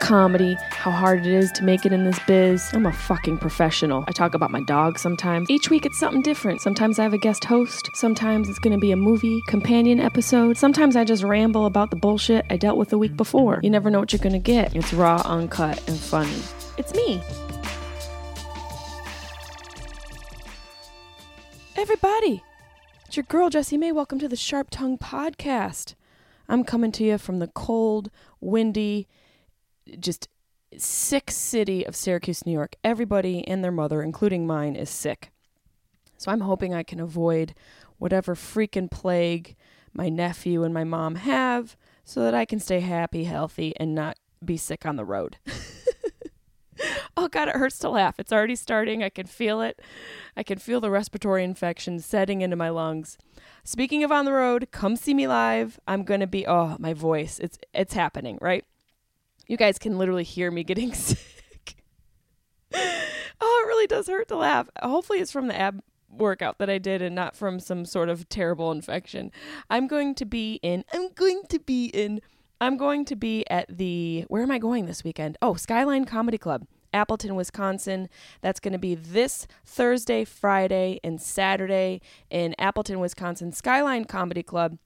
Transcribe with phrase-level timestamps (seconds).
[0.00, 2.68] comedy, how hard it is to make it in this biz.
[2.72, 4.04] I'm a fucking professional.
[4.08, 5.48] I talk about my dog sometimes.
[5.48, 6.60] Each week it's something different.
[6.62, 7.88] Sometimes I have a guest host.
[7.94, 10.56] Sometimes it's to be a movie companion episode.
[10.56, 13.60] Sometimes I just ramble about the bullshit I dealt with the week before.
[13.62, 14.74] You never know what you're to get.
[14.74, 16.42] It's raw, uncut, and funny.
[16.76, 17.22] It's me.
[21.76, 22.42] Everybody,
[23.06, 23.94] it's your girl Jessimae.
[23.94, 25.94] Welcome to the Sharp Tongue Podcast.
[26.48, 29.06] I'm coming to you from the cold, windy,
[29.98, 30.28] just
[30.76, 32.76] sick city of Syracuse, New York.
[32.84, 35.30] Everybody and their mother, including mine, is sick.
[36.16, 37.54] So I'm hoping I can avoid
[37.98, 39.56] whatever freaking plague
[39.92, 44.18] my nephew and my mom have so that I can stay happy, healthy, and not
[44.44, 45.38] be sick on the road.
[47.16, 48.18] oh god, it hurts to laugh.
[48.18, 49.02] It's already starting.
[49.02, 49.80] I can feel it.
[50.36, 53.18] I can feel the respiratory infection setting into my lungs.
[53.64, 55.78] Speaking of on the road, come see me live.
[55.86, 57.38] I'm going to be oh, my voice.
[57.38, 58.64] It's it's happening, right?
[59.50, 61.82] You guys can literally hear me getting sick.
[62.72, 64.70] oh, it really does hurt to laugh.
[64.80, 68.28] Hopefully it's from the ab workout that I did and not from some sort of
[68.28, 69.32] terrible infection.
[69.68, 72.20] I'm going to be in I'm going to be in
[72.60, 75.36] I'm going to be at the where am I going this weekend?
[75.42, 76.64] Oh, Skyline Comedy Club.
[76.92, 78.08] Appleton, Wisconsin.
[78.42, 84.78] That's going to be this Thursday, Friday, and Saturday in Appleton, Wisconsin Skyline Comedy Club.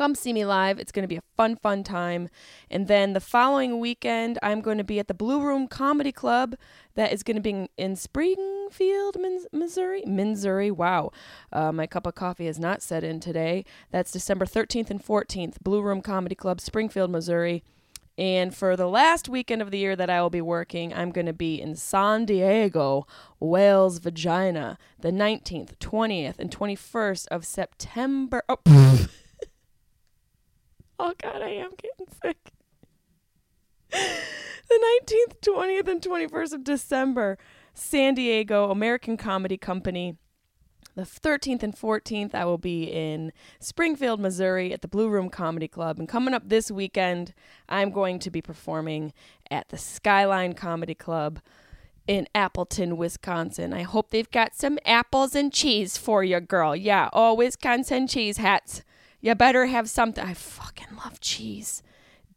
[0.00, 0.78] Come see me live.
[0.78, 2.30] It's going to be a fun, fun time.
[2.70, 6.56] And then the following weekend, I'm going to be at the Blue Room Comedy Club.
[6.94, 9.18] That is going to be in Springfield,
[9.52, 10.02] Missouri.
[10.06, 10.70] Missouri.
[10.70, 11.12] Wow.
[11.52, 13.66] Uh, my cup of coffee has not set in today.
[13.90, 15.56] That's December 13th and 14th.
[15.62, 17.62] Blue Room Comedy Club, Springfield, Missouri.
[18.16, 21.26] And for the last weekend of the year that I will be working, I'm going
[21.26, 23.06] to be in San Diego,
[23.38, 28.42] Wales, Vagina, the 19th, 20th, and 21st of September.
[28.48, 29.06] Oh.
[31.02, 32.52] Oh God, I am getting sick.
[33.90, 37.38] the 19th, 20th, and 21st of December,
[37.72, 40.18] San Diego American Comedy Company.
[40.96, 45.68] The 13th and 14th, I will be in Springfield, Missouri at the Blue Room Comedy
[45.68, 45.98] Club.
[45.98, 47.32] And coming up this weekend,
[47.66, 49.14] I'm going to be performing
[49.50, 51.40] at the Skyline Comedy Club
[52.06, 53.72] in Appleton, Wisconsin.
[53.72, 56.76] I hope they've got some apples and cheese for you, girl.
[56.76, 58.82] Yeah, oh, Wisconsin cheese hats.
[59.20, 60.24] You better have something.
[60.24, 61.82] I fucking love cheese.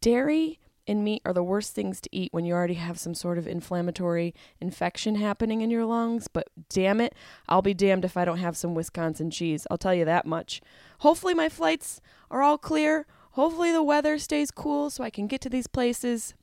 [0.01, 3.37] Dairy and meat are the worst things to eat when you already have some sort
[3.37, 6.27] of inflammatory infection happening in your lungs.
[6.27, 7.15] But damn it,
[7.47, 9.65] I'll be damned if I don't have some Wisconsin cheese.
[9.71, 10.61] I'll tell you that much.
[10.99, 13.05] Hopefully, my flights are all clear.
[13.31, 16.33] Hopefully, the weather stays cool so I can get to these places.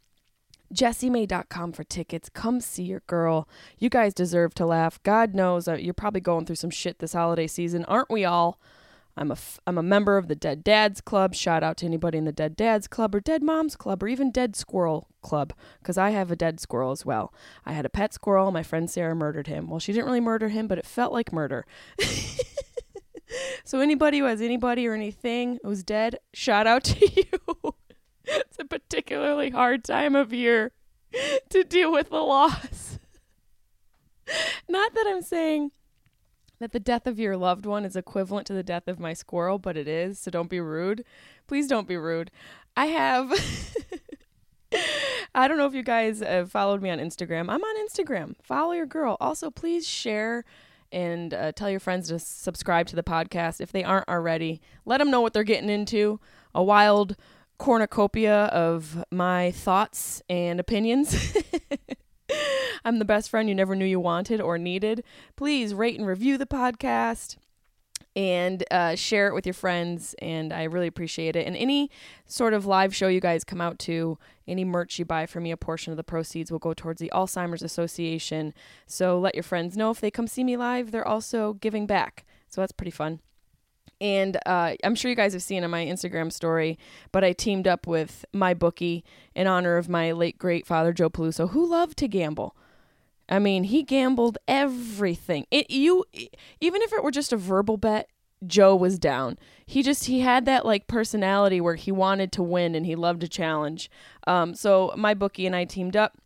[0.72, 2.28] JessieMay.com for tickets.
[2.28, 3.48] Come see your girl.
[3.78, 5.02] You guys deserve to laugh.
[5.02, 8.58] God knows uh, you're probably going through some shit this holiday season, aren't we all?
[9.20, 11.34] I'm a, f- I'm a member of the Dead Dads Club.
[11.34, 14.30] Shout out to anybody in the Dead Dads Club or Dead Moms Club or even
[14.30, 17.34] Dead Squirrel Club because I have a dead squirrel as well.
[17.66, 18.50] I had a pet squirrel.
[18.50, 19.68] My friend Sarah murdered him.
[19.68, 21.66] Well, she didn't really murder him, but it felt like murder.
[23.64, 27.74] so anybody who has anybody or anything who's dead, shout out to you.
[28.24, 30.72] it's a particularly hard time of year
[31.50, 32.98] to deal with the loss.
[34.68, 35.72] Not that I'm saying
[36.60, 39.58] that the death of your loved one is equivalent to the death of my squirrel,
[39.58, 41.04] but it is, so don't be rude.
[41.46, 42.30] Please don't be rude.
[42.76, 43.32] I have
[45.34, 47.46] I don't know if you guys have followed me on Instagram.
[47.48, 48.34] I'm on Instagram.
[48.42, 49.16] Follow your girl.
[49.20, 50.44] Also, please share
[50.92, 54.60] and uh, tell your friends to subscribe to the podcast if they aren't already.
[54.84, 56.20] Let them know what they're getting into.
[56.54, 57.16] A wild
[57.58, 61.36] cornucopia of my thoughts and opinions.
[62.84, 65.04] I'm the best friend you never knew you wanted or needed.
[65.36, 67.36] Please rate and review the podcast
[68.16, 70.14] and uh, share it with your friends.
[70.20, 71.46] And I really appreciate it.
[71.46, 71.90] And any
[72.26, 74.18] sort of live show you guys come out to,
[74.48, 77.10] any merch you buy from me, a portion of the proceeds will go towards the
[77.14, 78.52] Alzheimer's Association.
[78.86, 82.24] So let your friends know if they come see me live, they're also giving back.
[82.48, 83.20] So that's pretty fun.
[84.00, 86.78] And uh, I'm sure you guys have seen on my Instagram story,
[87.12, 89.04] but I teamed up with my bookie
[89.34, 92.56] in honor of my late great father Joe Peluso, who loved to gamble.
[93.30, 95.46] I mean, he gambled everything.
[95.50, 96.04] It you
[96.60, 98.08] even if it were just a verbal bet,
[98.46, 99.38] Joe was down.
[99.66, 103.22] He just he had that like personality where he wanted to win and he loved
[103.22, 103.90] a challenge.
[104.26, 106.18] Um, so my bookie and I teamed up,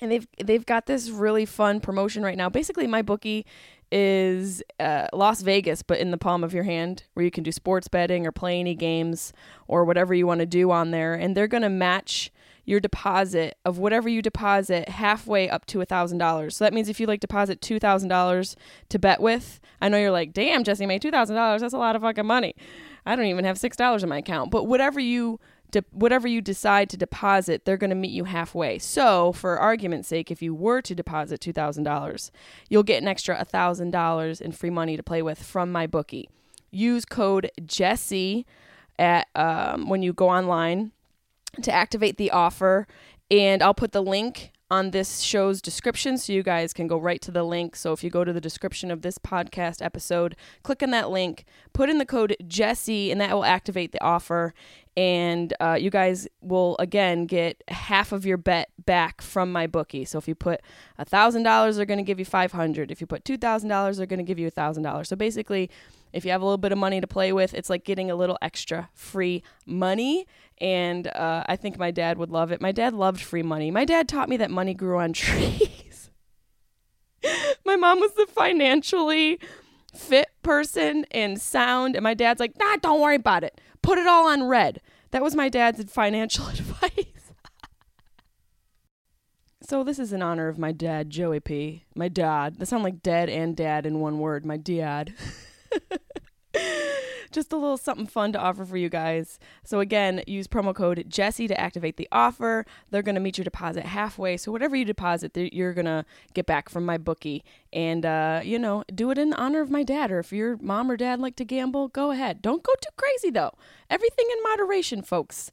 [0.00, 2.48] and they've they've got this really fun promotion right now.
[2.48, 3.44] Basically, my bookie
[3.90, 7.52] is uh, Las Vegas, but in the palm of your hand, where you can do
[7.52, 9.32] sports betting or play any games
[9.66, 12.30] or whatever you want to do on there, and they're gonna match
[12.68, 16.54] your deposit of whatever you deposit halfway up to a thousand dollars.
[16.54, 18.56] So that means if you like deposit two thousand dollars
[18.90, 21.62] to bet with, I know you're like, damn, Jesse made two thousand dollars.
[21.62, 22.54] That's a lot of fucking money.
[23.06, 24.50] I don't even have six dollars in my account.
[24.50, 28.78] But whatever you de- whatever you decide to deposit, they're going to meet you halfway.
[28.78, 32.30] So, for argument's sake, if you were to deposit two thousand dollars,
[32.68, 36.28] you'll get an extra thousand dollars in free money to play with from my bookie.
[36.70, 38.44] Use code Jesse
[38.98, 40.92] at um, when you go online
[41.64, 42.86] to activate the offer.
[43.30, 47.22] And I'll put the link on this show's description so you guys can go right
[47.22, 47.74] to the link.
[47.74, 51.46] So if you go to the description of this podcast episode, click on that link,
[51.72, 54.52] put in the code Jesse, and that will activate the offer.
[54.94, 60.04] And uh, you guys will again get half of your bet back from my bookie.
[60.04, 60.60] So if you put
[60.98, 62.90] a thousand dollars, they're going to give you five hundred.
[62.90, 65.08] If you put two thousand dollars, they're going to give you a thousand dollars.
[65.08, 65.70] So basically,
[66.12, 68.16] if you have a little bit of money to play with, it's like getting a
[68.16, 70.26] little extra free money.
[70.58, 72.60] And uh, I think my dad would love it.
[72.60, 73.70] My dad loved free money.
[73.70, 76.10] My dad taught me that money grew on trees.
[77.64, 79.38] my mom was the financially
[79.94, 81.96] fit person and sound.
[81.96, 83.60] And my dad's like, nah, don't worry about it.
[83.82, 84.80] Put it all on red.
[85.10, 87.04] That was my dad's financial advice.
[89.60, 91.84] So this is in honor of my dad, Joey P.
[91.94, 92.58] My dad.
[92.58, 94.46] That sound like dead and dad in one word.
[94.46, 95.12] My dad.
[97.30, 99.38] Just a little something fun to offer for you guys.
[99.62, 102.64] So again, use promo code Jesse to activate the offer.
[102.90, 104.38] They're going to meet your deposit halfway.
[104.38, 107.44] So whatever you deposit, you're going to get back from my bookie.
[107.72, 110.10] And uh, you know, do it in honor of my dad.
[110.10, 112.40] Or if your mom or dad like to gamble, go ahead.
[112.40, 113.52] Don't go too crazy though.
[113.90, 115.52] Everything in moderation, folks.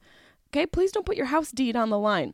[0.49, 2.33] Okay, please don't put your house deed on the line.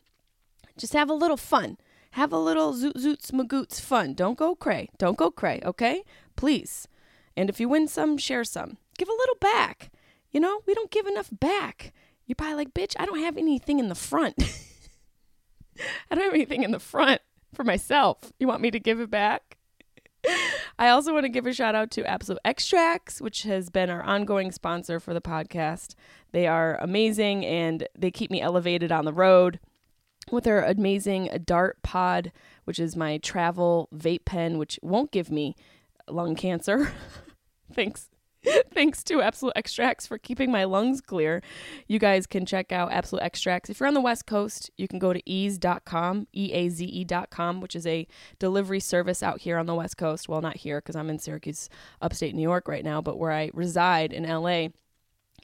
[0.78, 1.78] Just have a little fun.
[2.12, 4.14] Have a little zoot zoots magoots fun.
[4.14, 4.90] Don't go cray.
[4.98, 6.04] Don't go cray, okay?
[6.36, 6.88] Please.
[7.36, 8.78] And if you win some, share some.
[8.98, 9.92] Give a little back.
[10.32, 11.94] You know, we don't give enough back.
[12.26, 14.36] You're probably like, bitch, I don't have anything in the front.
[16.12, 17.22] I don't have anything in the front
[17.54, 18.32] for myself.
[18.40, 19.58] You want me to give it back?
[20.80, 24.04] I also want to give a shout out to Absolute Xtracts, which has been our
[24.04, 25.96] ongoing sponsor for the podcast.
[26.32, 29.60] They are amazing and they keep me elevated on the road
[30.32, 32.32] with their amazing Dart Pod,
[32.66, 35.56] which is my travel vape pen, which won't give me
[36.08, 36.92] lung cancer.
[37.74, 38.10] Thanks.
[38.74, 41.44] Thanks to Absolute Xtracts for keeping my lungs clear.
[41.88, 43.70] You guys can check out Absolute Xtracts.
[43.70, 47.62] If you're on the West Coast, you can go to eaze.com, E A Z E.com,
[47.62, 48.08] which is a
[48.40, 50.28] delivery service out here on the West Coast.
[50.28, 51.70] Well, not here because I'm in Syracuse,
[52.02, 54.70] upstate New York right now, but where I reside in LA.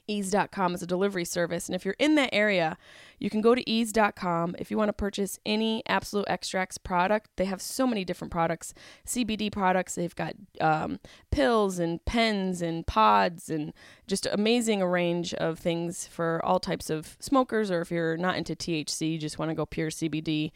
[0.08, 1.66] Eaze.com is a delivery service.
[1.66, 2.76] And if you're in that area,
[3.18, 7.30] you can go to eaze.com if you want to purchase any Absolute Xtracts product.
[7.36, 8.74] They have so many different products,
[9.06, 9.94] CBD products.
[9.94, 11.00] They've got um,
[11.30, 13.72] pills and pens and pods and
[14.06, 17.70] just amazing a range of things for all types of smokers.
[17.70, 20.52] Or if you're not into THC, you just want to go pure CBD.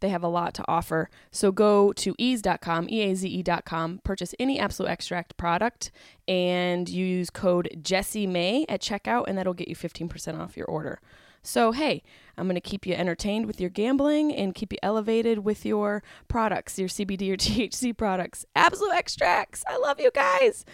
[0.00, 1.08] They have a lot to offer.
[1.30, 5.90] So go to eaze.com, E A Z E.com, purchase any Absolute Xtract product,
[6.28, 11.00] and use code Jessimae at checkout, and that'll get you 15% off your order.
[11.42, 12.02] So, hey,
[12.36, 16.02] I'm going to keep you entertained with your gambling and keep you elevated with your
[16.26, 18.44] products, your CBD or THC products.
[18.56, 19.62] Absolute Xtracts.
[19.68, 20.64] I love you guys.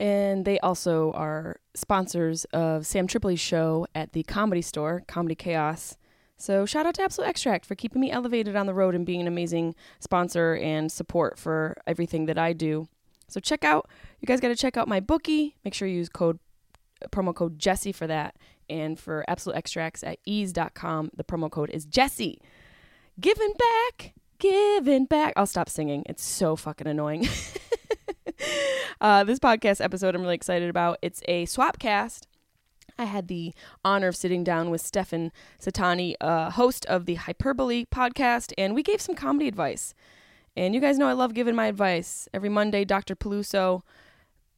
[0.00, 5.96] And they also are sponsors of Sam Tripoli's show at the Comedy Store, Comedy Chaos.
[6.36, 9.20] So shout out to Absolute Xtract for keeping me elevated on the road and being
[9.20, 12.88] an amazing sponsor and support for everything that I do.
[13.28, 13.88] So check out,
[14.20, 15.56] you guys got to check out my bookie.
[15.64, 16.38] Make sure you use code
[17.10, 18.36] promo code Jesse for that.
[18.68, 22.40] And for Absolute Xtracts at eaze.com, the promo code is Jesse.
[23.20, 25.34] giving back, giving back.
[25.36, 26.02] I'll stop singing.
[26.06, 27.28] It's so fucking annoying.
[29.00, 30.98] uh, this podcast episode I'm really excited about.
[31.02, 32.26] It's a swap cast.
[32.98, 37.86] I had the honor of sitting down with Stefan Satani, uh, host of the Hyperbole
[37.86, 39.94] podcast, and we gave some comedy advice.
[40.56, 42.28] And you guys know I love giving my advice.
[42.32, 43.16] Every Monday, Dr.
[43.16, 43.82] Peluso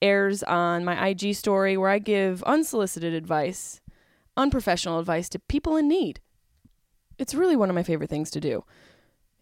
[0.02, 3.80] airs on my IG story where I give unsolicited advice,
[4.36, 6.20] unprofessional advice to people in need.
[7.18, 8.64] It's really one of my favorite things to do,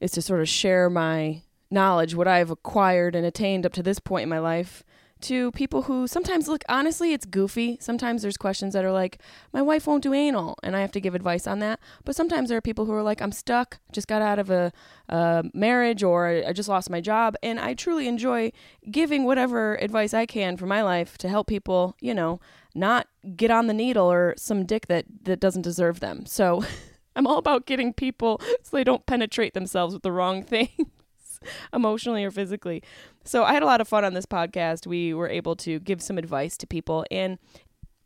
[0.01, 3.99] is to sort of share my knowledge, what I've acquired and attained up to this
[3.99, 4.85] point in my life,
[5.25, 7.79] to people who sometimes look, honestly, it's goofy.
[7.81, 9.19] Sometimes there's questions that are like,
[9.53, 11.81] my wife won't do anal, and I have to give advice on that.
[12.05, 14.73] But sometimes there are people who are like, I'm stuck, just got out of a,
[15.09, 17.37] a marriage, or I just lost my job.
[17.43, 18.53] And I truly enjoy
[18.91, 22.41] giving whatever advice I can for my life to help people, you know,
[22.75, 26.27] not get on the needle or some dick that, that doesn't deserve them.
[26.27, 26.65] So
[27.17, 30.69] I'm all about getting people so they don't penetrate themselves with the wrong thing.
[31.73, 32.83] emotionally or physically.
[33.25, 34.87] So I had a lot of fun on this podcast.
[34.87, 37.39] We were able to give some advice to people, and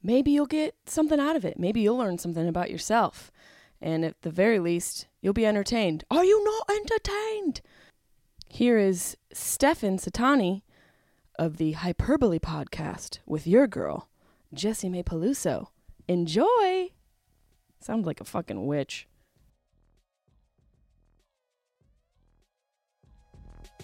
[0.02, 1.58] maybe you'll get something out of it.
[1.58, 3.30] Maybe you'll learn something about yourself.
[3.80, 6.04] And at the very least, you'll be entertained.
[6.10, 7.60] Are you not entertained?
[8.48, 10.62] Here is Stefan Satani
[11.38, 14.08] of the Hyperbole podcast with your girl,
[14.54, 15.68] Jessimae Peluso.
[16.08, 16.90] Enjoy!
[17.80, 19.07] Sounds like a fucking witch.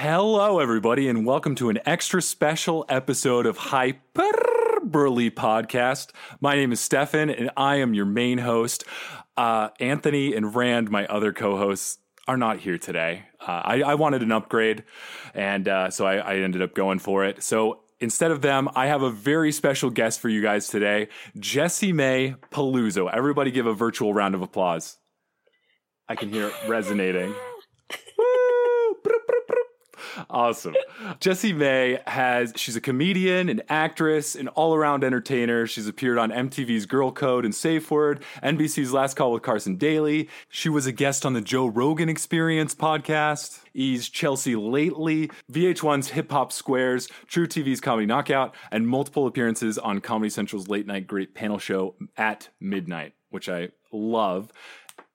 [0.00, 6.12] Hello, everybody, and welcome to an extra special episode of Hyperbole Podcast.
[6.40, 8.84] My name is Stefan, and I am your main host.
[9.36, 13.24] Uh, Anthony and Rand, my other co hosts, are not here today.
[13.40, 14.84] Uh, I, I, wanted an upgrade,
[15.34, 17.42] and uh, so I, I ended up going for it.
[17.42, 22.36] So instead of them, I have a very special guest for you guys today, Jessimae
[22.52, 23.12] Peluso.
[23.12, 24.96] Everybody give a virtual round of applause.
[26.08, 27.34] I can hear it resonating.
[30.30, 30.74] Awesome.
[31.20, 35.66] Jessimae has she's a comedian, an actress, an all-around entertainer.
[35.66, 40.28] She's appeared on MTV's Girl Code and Safe Word, NBC's Last Call with Carson Daly.
[40.48, 43.60] She was a guest on the Joe Rogan Experience podcast.
[43.74, 50.30] E's Chelsea Lately, VH1's Hip Hop Squares, truTV's Comedy Knockout, and multiple appearances on Comedy
[50.30, 54.52] Central's late night great panel show at midnight, which I love.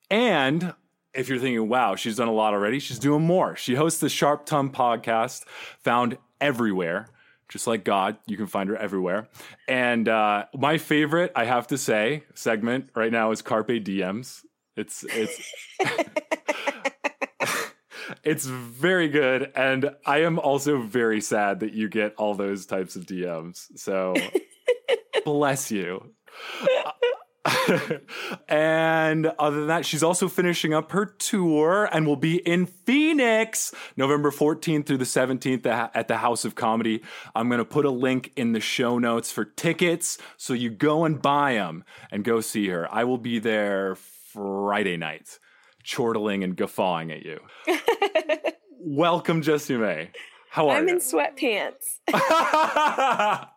[0.10, 0.74] And
[1.14, 3.56] if you're thinking, wow, she's done a lot already, she's doing more.
[3.56, 5.46] She hosts the Sharp Tongue podcast,
[5.80, 7.08] found everywhere.
[7.50, 9.28] Just like God, you can find her everywhere.
[9.68, 14.42] And uh, my favorite, I have to say, segment right now is Carpe DMs.
[14.76, 15.54] It's it's
[18.24, 22.96] it's very good, and I am also very sad that you get all those types
[22.96, 23.68] of DMs.
[23.76, 24.16] So
[25.26, 26.12] bless you.
[28.48, 33.74] and other than that, she's also finishing up her tour and will be in Phoenix
[33.98, 37.02] November 14th through the 17th at the House of Comedy.
[37.36, 41.04] I'm going to put a link in the show notes for tickets so you go
[41.06, 42.88] and buy them and go see her.
[42.92, 45.40] I will be there Friday night,
[45.84, 47.40] chortling and guffawing at you.
[48.80, 50.10] Welcome, Jessimae.
[50.50, 50.94] How are I'm you?
[50.94, 52.00] I'm in sweatpants.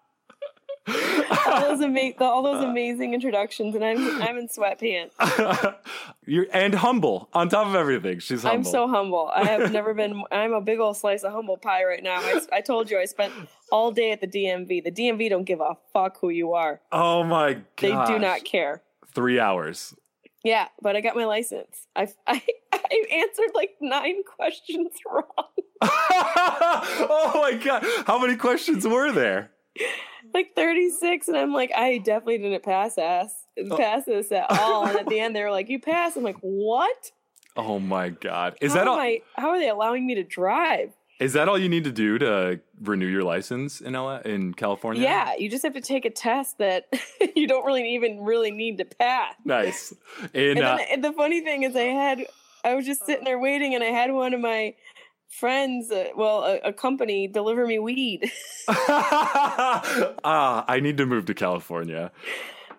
[0.88, 5.12] all those ama- all those amazing introductions, and I'm I'm in sweatpants.
[6.26, 8.19] You're and humble on top of everything.
[8.21, 8.57] She's humble.
[8.57, 9.31] I'm so humble.
[9.35, 10.23] I have never been.
[10.31, 12.16] I'm a big old slice of humble pie right now.
[12.21, 13.33] I, I told you I spent
[13.71, 14.85] all day at the DMV.
[14.85, 16.81] The DMV don't give a fuck who you are.
[16.93, 18.09] Oh my god.
[18.09, 18.83] They do not care.
[19.14, 19.95] Three hours.
[20.45, 21.87] Yeah, but I got my license.
[21.97, 25.25] I I, I answered like nine questions wrong.
[25.83, 27.85] oh my god!
[28.07, 29.50] How many questions were there?
[30.35, 33.76] like 36 and i'm like i definitely didn't pass ass oh.
[33.76, 36.38] pass this at all and at the end they were like you passed i'm like
[36.40, 37.12] what
[37.56, 40.92] oh my god is how that all I, how are they allowing me to drive
[41.18, 45.02] is that all you need to do to renew your license in LA, in California?
[45.02, 46.88] Yeah, you just have to take a test that
[47.35, 49.35] you don't really even really need to pass.
[49.45, 49.95] Nice.
[50.35, 52.26] And, uh, then, and the funny thing is, I had
[52.64, 54.75] I was just sitting there waiting, and I had one of my
[55.28, 58.30] friends, uh, well, a, a, company deliver me weed.
[58.68, 62.11] ah, I need to move to California.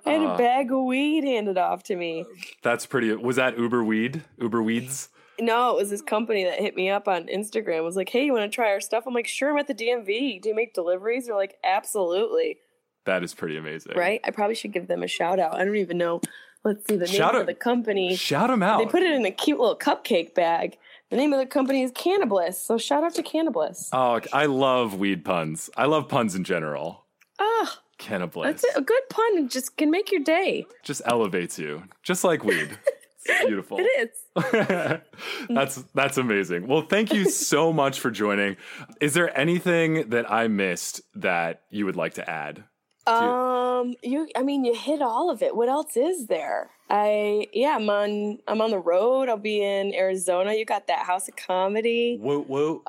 [0.06, 0.34] I had Uh.
[0.34, 2.25] a bag of weed handed off to me.
[2.63, 3.13] That's pretty.
[3.13, 4.24] Was that Uber Weed?
[4.39, 5.10] Uber Weeds?
[5.39, 7.84] No, it was this company that hit me up on Instagram.
[7.84, 9.74] Was like, "Hey, you want to try our stuff?" I'm like, "Sure." I'm at the
[9.75, 10.42] DMV.
[10.42, 11.27] Do you make deliveries?
[11.27, 12.58] They're like, "Absolutely."
[13.06, 13.94] That is pretty amazing.
[13.96, 14.20] Right?
[14.24, 15.54] I probably should give them a shout out.
[15.56, 16.22] I don't even know.
[16.66, 18.16] Let's see the name Shout of out- the company.
[18.16, 18.80] Shout them out.
[18.80, 20.77] They put it in a cute little cupcake bag.
[21.10, 22.62] The name of the company is Cannabis.
[22.62, 23.90] So shout out to Cannabis.
[23.94, 25.70] oh, I love weed puns.
[25.78, 27.06] I love puns in general.
[27.40, 28.44] Ah, Cannabis.
[28.44, 28.72] that's it.
[28.76, 29.48] a good pun.
[29.50, 30.66] Just can make your day.
[30.84, 32.78] Just elevates you, just like weed.
[33.30, 33.78] It's beautiful.
[33.82, 35.02] It is.
[35.50, 36.66] that's that's amazing.
[36.66, 38.56] Well, thank you so much for joining.
[39.02, 42.64] Is there anything that I missed that you would like to add?
[43.08, 44.28] Um, you.
[44.36, 45.56] I mean, you hit all of it.
[45.56, 46.70] What else is there?
[46.90, 47.76] I yeah.
[47.76, 48.40] I'm on.
[48.48, 49.30] I'm on the road.
[49.30, 50.54] I'll be in Arizona.
[50.54, 52.18] You got that House of Comedy.
[52.20, 52.84] Whoa, whoa.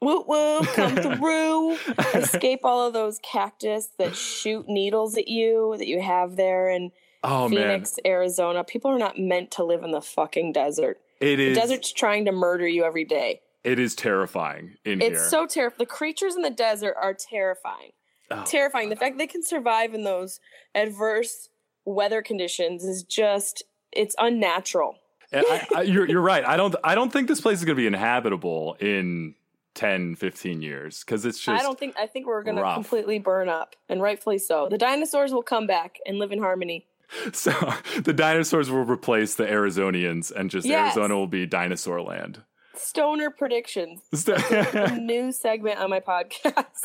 [0.00, 0.66] Whoop whoop.
[0.74, 1.76] Come through.
[2.14, 6.92] Escape all of those cactus that shoot needles at you that you have there in
[7.22, 8.64] Oh Phoenix, Arizona.
[8.64, 11.00] People are not meant to live in the fucking desert.
[11.22, 13.40] man, it The desert's trying to murder you every day.
[13.62, 15.28] It is terrifying in It's here.
[15.30, 15.78] so terrifying.
[15.78, 17.92] The creatures in the desert are terrifying.
[18.40, 18.44] Oh.
[18.46, 18.88] Terrifying.
[18.88, 20.40] The fact they can survive in those
[20.74, 21.48] adverse
[21.84, 23.62] weather conditions is just
[23.92, 24.96] it's unnatural.
[25.32, 26.44] I, I, you're you're right.
[26.46, 29.34] I don't I don't think this place is going to be inhabitable in
[29.74, 32.74] 10, 15 years because it's just I don't think I think we're gonna rough.
[32.74, 34.68] completely burn up, and rightfully so.
[34.70, 36.86] The dinosaurs will come back and live in harmony.
[37.32, 37.52] so.
[38.02, 40.96] The dinosaurs will replace the Arizonians, and just Yes.
[40.96, 42.42] Arizona will be dinosaur land.
[42.76, 44.00] Stoner predictions.
[44.28, 46.64] A new segment on my podcast.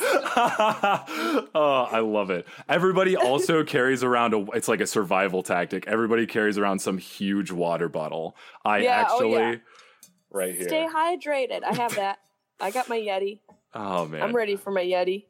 [1.54, 2.46] oh, I love it.
[2.68, 5.86] Everybody also carries around a it's like a survival tactic.
[5.86, 8.36] Everybody carries around some huge water bottle.
[8.64, 9.54] I Yeah, oh, actually yeah.
[10.30, 10.68] right here.
[10.68, 11.62] Stay hydrated.
[11.64, 12.18] I have that.
[12.60, 13.40] I got my Yeti.
[13.74, 14.22] oh man.
[14.22, 15.24] I'm ready for my Yeti.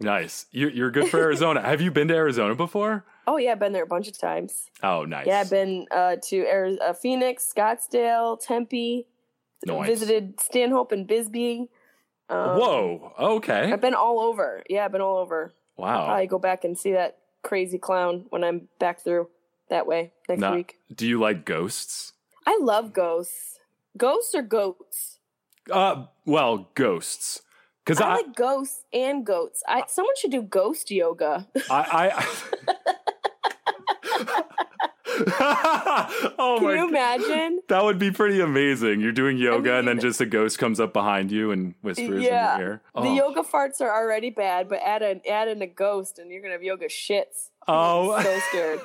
[0.00, 0.46] Nice.
[0.50, 1.60] You're you're good for Arizona.
[1.62, 3.04] Have you been to Arizona before?
[3.26, 4.68] Oh yeah, I've been there a bunch of times.
[4.82, 5.28] Oh, nice.
[5.28, 9.06] Yeah, I've been uh, to Ari- uh, Phoenix, Scottsdale, Tempe.
[9.66, 9.86] Nice.
[9.86, 11.68] Visited Stanhope and Bisbee.
[12.28, 13.12] Um, Whoa.
[13.18, 13.72] Okay.
[13.72, 14.62] I've been all over.
[14.68, 15.52] Yeah, I've been all over.
[15.76, 16.02] Wow.
[16.02, 19.28] I probably go back and see that crazy clown when I'm back through
[19.68, 20.78] that way next Now, week.
[20.94, 22.12] do you like ghosts?
[22.46, 23.58] I love ghosts.
[23.96, 25.18] Ghosts or goats?
[25.70, 27.42] Uh, well, ghosts.
[27.84, 29.62] Because I, I, like ghosts and goats.
[29.66, 31.48] I someone should do ghost yoga.
[31.70, 32.84] I, I,
[36.38, 36.88] oh Can my you God.
[36.88, 37.60] imagine?
[37.68, 39.00] That would be pretty amazing.
[39.00, 42.54] You're doing yoga and then just a ghost comes up behind you and whispers yeah.
[42.54, 42.82] in your ear.
[42.94, 43.02] Oh.
[43.02, 46.42] The yoga farts are already bad, but add an add in a ghost and you're
[46.42, 47.50] gonna have yoga shits.
[47.68, 48.12] Oh.
[48.12, 48.80] I'm so scared.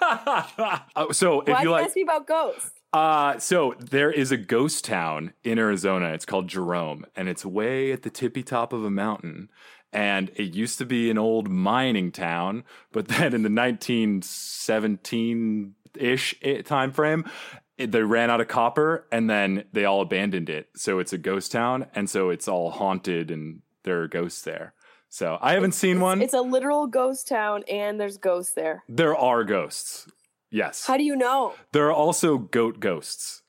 [0.96, 2.72] Oh, so if Why you like, ask me about ghosts?
[2.94, 6.10] uh, so there is a ghost town in Arizona.
[6.10, 9.50] It's called Jerome, and it's way at the tippy top of a mountain.
[9.94, 16.36] And it used to be an old mining town, but then in the 1917 ish
[16.66, 17.26] time frame,
[17.78, 20.70] they ran out of copper, and then they all abandoned it.
[20.76, 24.74] So it's a ghost town, and so it's all haunted, and there are ghosts there.
[25.10, 26.22] So I haven't seen one.
[26.22, 28.84] It's a literal ghost town and there's ghosts there.
[28.90, 30.08] there are ghosts.
[30.52, 30.86] Yes.
[30.86, 31.54] How do you know?
[31.72, 33.42] There are also goat ghosts.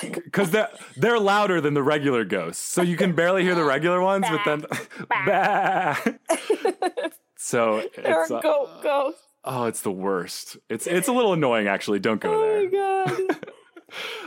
[0.00, 2.62] Because they're, they're louder than the regular ghosts.
[2.64, 4.64] So you can barely hear the regular ones, but then.
[5.08, 5.96] Bah.
[7.36, 8.30] so There it's.
[8.30, 9.20] are uh, goat ghosts.
[9.44, 10.56] Oh, it's the worst.
[10.68, 11.98] It's it's a little annoying, actually.
[12.00, 12.70] Don't go Oh there.
[12.72, 13.44] Oh my god.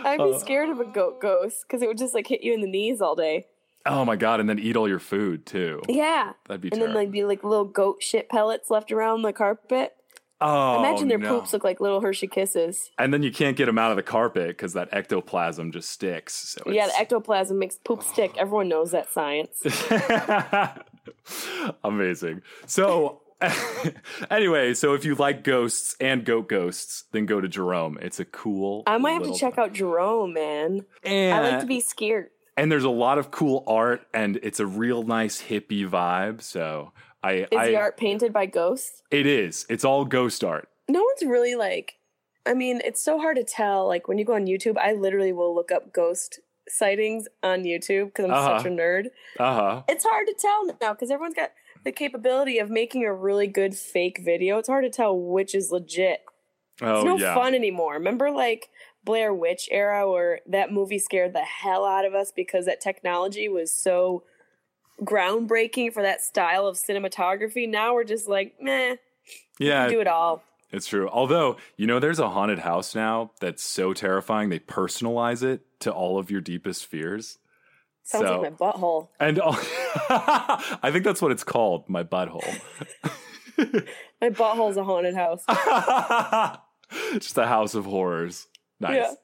[0.06, 2.53] I'd Uh, be scared of a goat ghost because it would just like hit you
[2.53, 3.47] in the knees all day.
[3.86, 5.82] Oh my god, and then eat all your food too.
[5.88, 6.34] Yeah.
[6.47, 6.93] That'd be and then terrible.
[6.99, 9.93] there'd be like little goat shit pellets left around the carpet.
[10.41, 11.39] oh, Imagine their no.
[11.39, 12.91] poops look like little Hershey kisses.
[12.99, 16.34] And then you can't get them out of the carpet because that ectoplasm just sticks.
[16.34, 18.38] So Yeah, the ectoplasm makes poop stick.
[18.38, 19.63] Everyone knows that science.
[21.84, 22.41] Amazing.
[22.65, 23.21] So,
[24.32, 27.97] anyway, so if you like ghosts and goat ghosts, then go to Jerome.
[28.02, 28.84] It's a cool.
[28.88, 30.86] I might have to check out Jerome, man.
[31.04, 32.30] And, I like to be scared.
[32.56, 36.41] and there's a lot of cool art, and it's a real nice hippie vibe.
[36.41, 36.91] So
[37.23, 39.04] I, Is I the art painted by ghosts?
[39.12, 39.65] it is.
[39.69, 40.69] It's all ghost art.
[40.89, 41.95] No one's really like.
[42.45, 43.88] I mean, it's so hard to tell.
[43.88, 48.06] Like when you go on YouTube, I literally will look up ghost sightings on YouTube
[48.08, 48.58] because I'm Uh-huh.
[48.60, 49.06] such a nerd.
[49.39, 49.82] Uh huh.
[49.89, 51.52] It's hard to tell now because everyone's got
[51.88, 54.58] the capability of making a really good fake video.
[54.58, 56.19] It's hard to tell which is legit.
[56.82, 57.34] Oh It's no yeah.
[57.34, 57.93] fun anymore.
[57.93, 58.67] Remember, like
[59.06, 63.47] Blair Witch era, where that movie scared the hell out of us because that technology
[63.47, 64.23] was so
[65.02, 67.69] groundbreaking for that style of cinematography.
[67.69, 68.97] Now we're just like, meh,
[69.58, 70.43] Yeah, do it all.
[70.73, 71.08] It's true.
[71.08, 75.93] Although, you know, there's a haunted house now that's so terrifying they personalize it to
[75.93, 77.38] all of your deepest fears.
[78.07, 79.09] Sounds so, like my butthole.
[79.19, 82.61] and all, I think that's what it's called, my butthole.
[84.21, 85.43] My butthole's a haunted house.
[87.13, 88.47] Just a house of horrors.
[88.79, 89.15] Nice.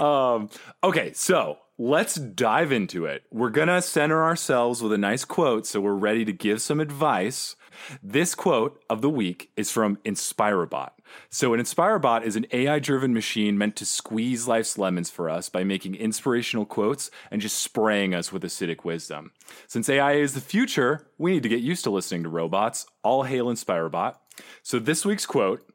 [0.00, 0.48] um,
[0.82, 3.22] okay, so let's dive into it.
[3.30, 6.80] We're going to center ourselves with a nice quote so we're ready to give some
[6.80, 7.54] advice.
[8.02, 10.90] This quote of the week is from Inspirebot.
[11.30, 15.48] So, an Inspirebot is an AI driven machine meant to squeeze life's lemons for us
[15.48, 19.32] by making inspirational quotes and just spraying us with acidic wisdom.
[19.66, 22.86] Since AI is the future, we need to get used to listening to robots.
[23.02, 24.16] All hail Inspirebot.
[24.62, 25.66] So, this week's quote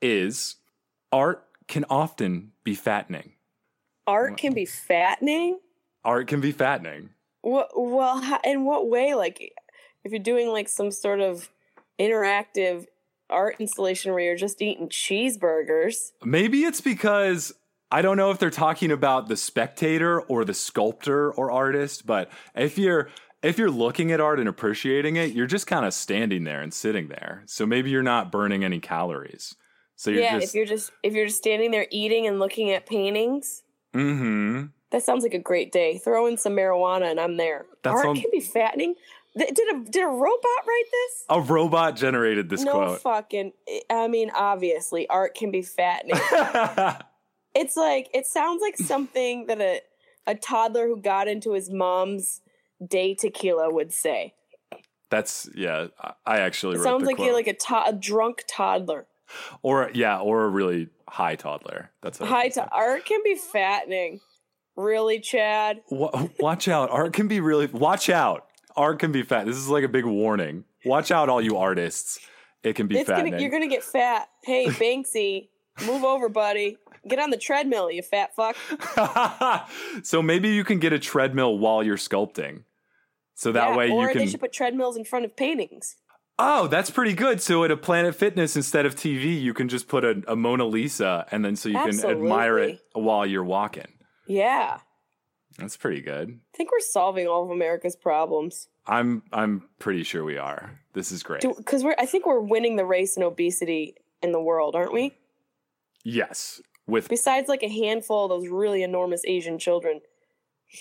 [0.00, 0.56] is
[1.12, 3.32] Art can often be fattening.
[4.06, 5.58] Art can be fattening.
[6.04, 7.10] Art can be fattening.
[7.42, 7.70] What?
[7.74, 9.14] Well, in what way?
[9.14, 9.52] Like,
[10.06, 11.50] if you're doing like some sort of
[11.98, 12.86] interactive
[13.28, 16.12] art installation where you're just eating cheeseburgers.
[16.24, 17.52] Maybe it's because
[17.90, 22.30] I don't know if they're talking about the spectator or the sculptor or artist, but
[22.54, 23.08] if you're
[23.42, 26.72] if you're looking at art and appreciating it, you're just kind of standing there and
[26.72, 27.42] sitting there.
[27.46, 29.54] So maybe you're not burning any calories.
[29.94, 32.70] So you're yeah, just if you're just if you're just standing there eating and looking
[32.70, 33.62] at paintings,
[33.94, 34.66] mm-hmm.
[34.90, 35.98] that sounds like a great day.
[35.98, 37.66] Throw in some marijuana and I'm there.
[37.82, 38.94] That Art sounds- can be fattening.
[39.36, 41.24] Did a did a robot write this?
[41.28, 43.02] A robot generated this no quote.
[43.02, 43.52] fucking.
[43.90, 46.16] I mean, obviously, art can be fattening.
[47.54, 49.80] it's like it sounds like something that a
[50.26, 52.40] a toddler who got into his mom's
[52.86, 54.34] day tequila would say.
[55.10, 55.88] That's yeah.
[56.26, 57.26] I- actually sounds like quote.
[57.26, 59.06] you're like a, to- a drunk toddler.
[59.62, 61.90] or yeah, or a really high toddler.
[62.02, 64.20] That's what I Hi, was gonna art can be fattening.
[64.76, 65.82] Really, Chad?
[65.90, 66.90] Watch out!
[66.90, 67.66] Art can be really.
[67.66, 68.46] Watch out!
[68.76, 69.46] Art can be fat.
[69.46, 70.64] This is like a big warning.
[70.84, 72.18] Watch out, all you artists.
[72.62, 73.26] It can be fat.
[73.40, 74.28] you're gonna get fat.
[74.44, 75.48] Hey, Banksy,
[75.86, 76.78] move over, buddy.
[77.08, 78.56] Get on the treadmill, you fat fuck.
[80.02, 82.64] so maybe you can get a treadmill while you're sculpting.
[83.34, 84.28] So that Yeah, way or you they can.
[84.28, 85.96] should put treadmills in front of paintings.
[86.38, 87.40] Oh, that's pretty good.
[87.40, 90.66] So at a Planet Fitness, instead of TV, you can just put a, a Mona
[90.66, 93.86] Lisa, and then so you can admire it while you're walking.
[94.26, 94.78] Yeah,
[95.58, 96.38] That's pretty good.
[96.54, 98.68] I think we're solving all of America's problems.
[98.86, 100.80] I'm I'm pretty sure we are.
[100.92, 101.42] This is great.
[101.42, 105.14] Because we're, I think we're winning the race in obesity in the world, aren't we?
[106.04, 110.00] yes, with Besides, like a handful of those really enormous Asian children.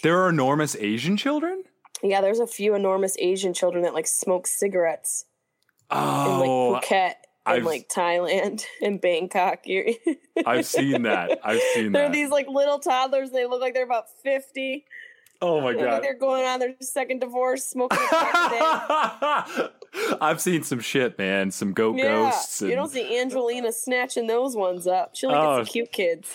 [0.04, 1.64] there are enormous Asian children.
[2.04, 5.26] Yeah, there's a few enormous Asian children that like smoke cigarettes
[5.92, 7.14] in Oh, like Phuket
[7.46, 9.66] and I've- like Thailand and Bangkok.
[10.46, 11.40] I've seen that.
[11.44, 12.00] I've seen that.
[12.00, 12.14] They're that.
[12.14, 13.32] these like little toddlers.
[13.32, 14.86] They look like they're about fifty.
[15.42, 16.04] oh my look like god.
[16.04, 17.98] they're going on their second divorce, smoking.
[20.22, 21.52] I've seen some shit, man.
[21.52, 22.62] Some goat Yeah, ghosts.
[22.62, 25.12] you don't see Angelina snatching those ones up.
[25.16, 25.58] She only Oh.
[25.58, 26.32] gets the cute kids.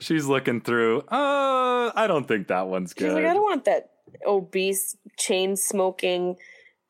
[0.00, 0.98] She's looking through.
[1.02, 3.06] Uh, I don't think that one's good.
[3.06, 3.90] She's like, I don't want that
[4.26, 6.36] obese chain smoking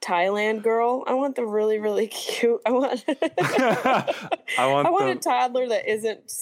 [0.01, 1.05] Thailand girl.
[1.07, 2.61] I want the really really cute.
[2.67, 3.05] I want.
[3.09, 4.87] I want.
[4.87, 6.33] I want a toddler that isn't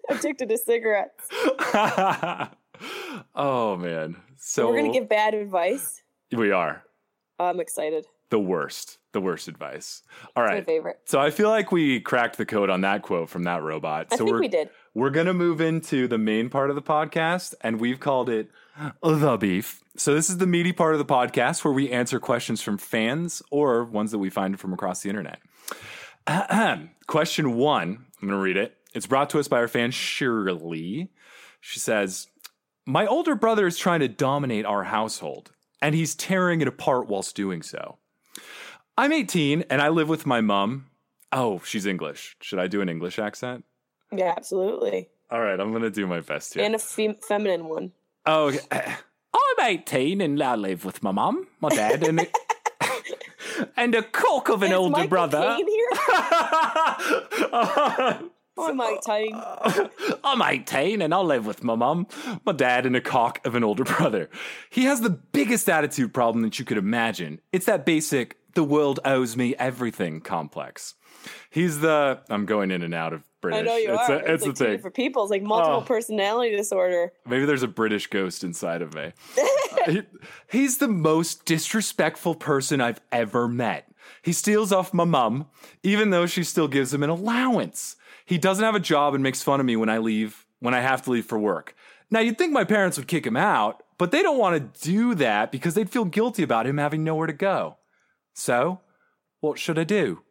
[0.08, 1.28] addicted to cigarettes.
[3.34, 4.16] oh man.
[4.38, 6.02] So We're gonna give bad advice.
[6.32, 6.82] we are
[7.38, 8.06] I'm excited.
[8.30, 8.98] the worst.
[9.12, 10.02] The worst advice.
[10.36, 11.00] All my favorite.
[11.04, 14.06] So I feel like we cracked the code on that quote from that robot.
[14.12, 14.70] I so think we're we did.
[14.94, 18.50] We're gonna move into the main part of the podcast, and we've called it
[19.02, 19.80] the beef.
[19.96, 23.42] So this is the meaty part of the podcast where we answer questions from fans
[23.50, 25.40] or ones that we find from across the internet.
[27.06, 28.06] Question one.
[28.20, 28.76] I'm gonna read it.
[28.94, 31.10] It's brought to us by our fan Shirley.
[31.60, 32.28] She says,
[32.86, 37.36] "My older brother is trying to dominate our household, and he's tearing it apart whilst
[37.36, 37.98] doing so."
[38.98, 40.86] I'm 18 and I live with my mom.
[41.32, 42.36] Oh, she's English.
[42.42, 43.64] Should I do an English accent?
[44.14, 45.08] Yeah, absolutely.
[45.30, 46.64] All right, I'm going to do my best here.
[46.64, 47.92] And a fem- feminine one.
[48.26, 48.94] oh, okay.
[49.60, 52.26] I'm 18 and I live with my mum, my dad, and a,
[53.76, 55.56] and a cock of an Is older Michael brother.
[55.56, 55.90] Caine here?
[58.74, 59.42] Mike Tyne.
[60.24, 62.06] I'm 18 and I live with my mum,
[62.44, 64.28] my dad, and a cock of an older brother.
[64.70, 67.40] He has the biggest attitude problem that you could imagine.
[67.52, 70.94] It's that basic, the world owes me everything complex.
[71.50, 73.60] He's the, I'm going in and out of British.
[73.60, 74.14] I know you it's are.
[74.14, 74.92] A, it's it's like a thing.
[74.92, 75.22] people.
[75.24, 75.82] It's like multiple Oh.
[75.82, 77.12] personality disorder.
[77.26, 79.12] Maybe there's a British ghost inside of me.
[79.86, 80.02] Uh, he-
[80.50, 83.88] he's the most disrespectful person I've ever met.
[84.20, 85.46] He steals off my mum,
[85.84, 87.94] even though she still gives him an allowance.
[88.26, 90.80] He doesn't have a job and makes fun of me when I leave, when I
[90.80, 91.74] have to leave for work.
[92.10, 95.14] Now, you'd think my parents would kick him out, but they don't want to do
[95.14, 97.76] that because they'd feel guilty about him having nowhere to go.
[98.44, 98.80] So,
[99.40, 100.22] what should I do?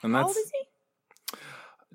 [0.00, 0.52] And How that's old is
[1.32, 1.38] he?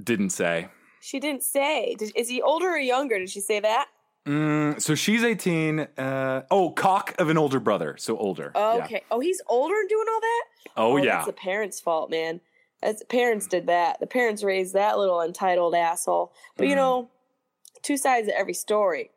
[0.04, 0.68] didn't say.
[1.00, 1.96] She didn't say.
[1.98, 3.18] Did, is he older or younger?
[3.18, 3.88] Did she say that?
[4.28, 5.80] Mm, so she's 18.
[5.98, 7.96] Uh, oh, cock of an older brother.
[7.98, 8.52] So older.
[8.56, 8.84] Oh, Yeah.
[8.84, 9.04] okay.
[9.10, 10.44] Oh, he's older and doing all that?
[10.76, 11.18] Oh, yeah.
[11.20, 12.42] It's the parents' fault, man.
[12.82, 14.02] That's parents did that.
[14.02, 16.34] The parents raised that little entitled asshole.
[16.58, 16.70] But Mm.
[16.72, 17.10] you know,
[17.84, 19.12] two sides of every story.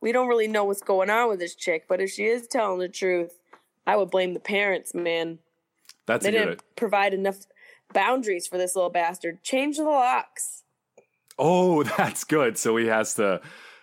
[0.00, 2.78] We don't really know what's going on with this chick, but if she is telling
[2.78, 3.40] the truth,
[3.86, 5.38] I would blame the parents, man.
[6.06, 6.62] That's They a didn't good.
[6.76, 7.38] provide enough
[7.92, 9.42] boundaries for this little bastard.
[9.42, 10.62] Change the locks.
[11.38, 12.58] Oh, that's good.
[12.58, 13.40] So he has to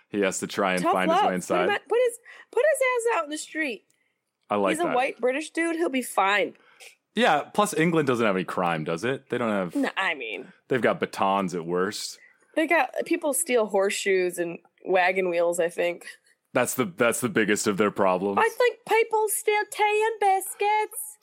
[0.08, 1.18] he has to try and Tough find love.
[1.18, 1.68] his way Put, inside.
[1.70, 2.18] at- put his
[2.50, 2.80] put his
[3.14, 3.84] ass out in the street.
[4.48, 4.96] I like He's a that.
[4.96, 5.76] white British dude.
[5.76, 6.54] He'll be fine.
[7.14, 7.42] Yeah.
[7.54, 9.30] Plus, England doesn't have any crime, does it?
[9.30, 9.74] They don't have.
[9.76, 12.18] No, I mean, They've got batons at worst.
[12.56, 15.60] they got people steal horseshoes and wagon wheels.
[15.60, 16.06] I think.
[16.52, 18.38] That's the that's the biggest of their problems.
[18.40, 21.16] I think people steal tea and biscuits.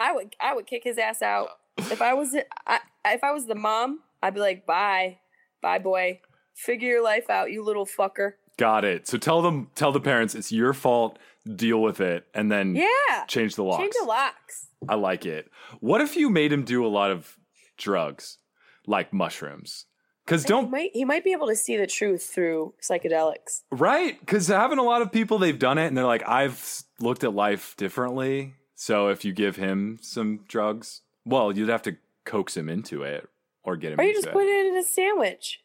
[0.00, 2.34] I would I would kick his ass out if I was
[2.66, 4.00] I, if I was the mom.
[4.22, 5.18] I'd be like, bye,
[5.60, 6.20] bye, boy.
[6.54, 8.32] Figure your life out, you little fucker.
[8.56, 9.06] Got it.
[9.08, 11.18] So tell them, tell the parents it's your fault.
[11.56, 13.24] Deal with it, and then Yeah.
[13.28, 13.82] change the locks.
[13.82, 14.68] Change the locks.
[14.88, 15.50] I like it.
[15.80, 17.36] What if you made him do a lot of
[17.76, 18.38] drugs,
[18.86, 19.84] like mushrooms?
[20.24, 23.62] Because don't might he might be able to see the truth through psychedelics.
[23.70, 24.18] right?
[24.18, 27.34] Because having a lot of people they've done it, and they're like, I've looked at
[27.34, 28.54] life differently.
[28.74, 33.28] So if you give him some drugs, well, you'd have to coax him into it
[33.62, 34.32] or get him Or you just it.
[34.32, 35.60] put it in a sandwich.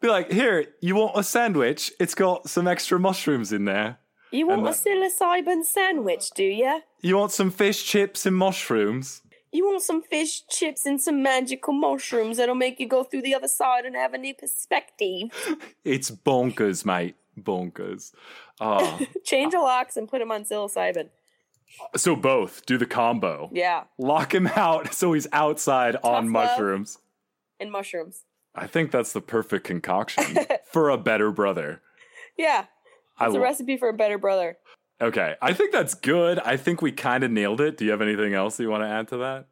[0.00, 1.92] Be like, here, you want a sandwich?
[2.00, 3.98] It's got some extra mushrooms in there.
[4.30, 6.80] You want And a psilocybin sandwich, do you?
[7.00, 9.22] You want some fish chips and mushrooms?
[9.52, 13.34] You want some fish chips and some magical mushrooms that'll make you go through the
[13.34, 15.30] other side and have a new perspective.
[15.84, 17.16] It's bonkers, mate.
[17.38, 18.12] Bonkers.
[18.60, 19.00] Oh.
[19.24, 21.08] Change the locks and put him on psilocybin.
[21.96, 23.48] so both do the combo.
[23.52, 26.98] Yeah, Lock him out so he's outside on mushrooms.
[27.58, 28.24] and mushrooms.
[28.54, 30.36] I think that's the perfect concoction
[30.72, 31.80] for a better brother.
[32.36, 32.66] Yeah,
[33.18, 34.58] I it's a lo- recipe for a better brother.
[35.00, 36.38] Okay, I think that's good.
[36.40, 37.76] I think we kind of nailed it.
[37.76, 39.46] Do you have anything else you want to add to that?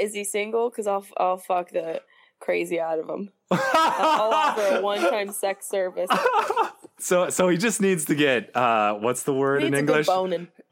[0.00, 0.70] Is he single?
[0.70, 2.00] Because I'll I'll fuck the
[2.40, 3.30] crazy out of him.
[3.50, 6.08] I'll offer a one-time sex service.
[6.98, 10.06] so, so he just needs to get uh, what's the word in English?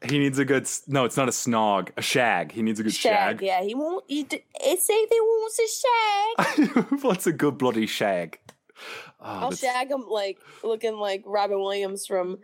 [0.07, 0.67] He needs a good.
[0.87, 1.89] No, it's not a snog.
[1.97, 2.53] A shag.
[2.53, 3.41] He needs a good Shag, shag.
[3.41, 3.61] yeah.
[3.61, 4.05] He won't.
[4.07, 4.43] He, d-
[4.79, 6.85] say they wants a shag.
[7.03, 8.39] What's a good bloody shag?
[9.19, 12.39] Oh, I'll that's- shag him like looking like Robin Williams from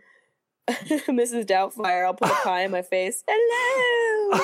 [0.68, 1.46] Mrs.
[1.46, 2.04] Doubtfire.
[2.04, 3.22] I'll put a pie in my face.
[3.28, 4.36] Hello.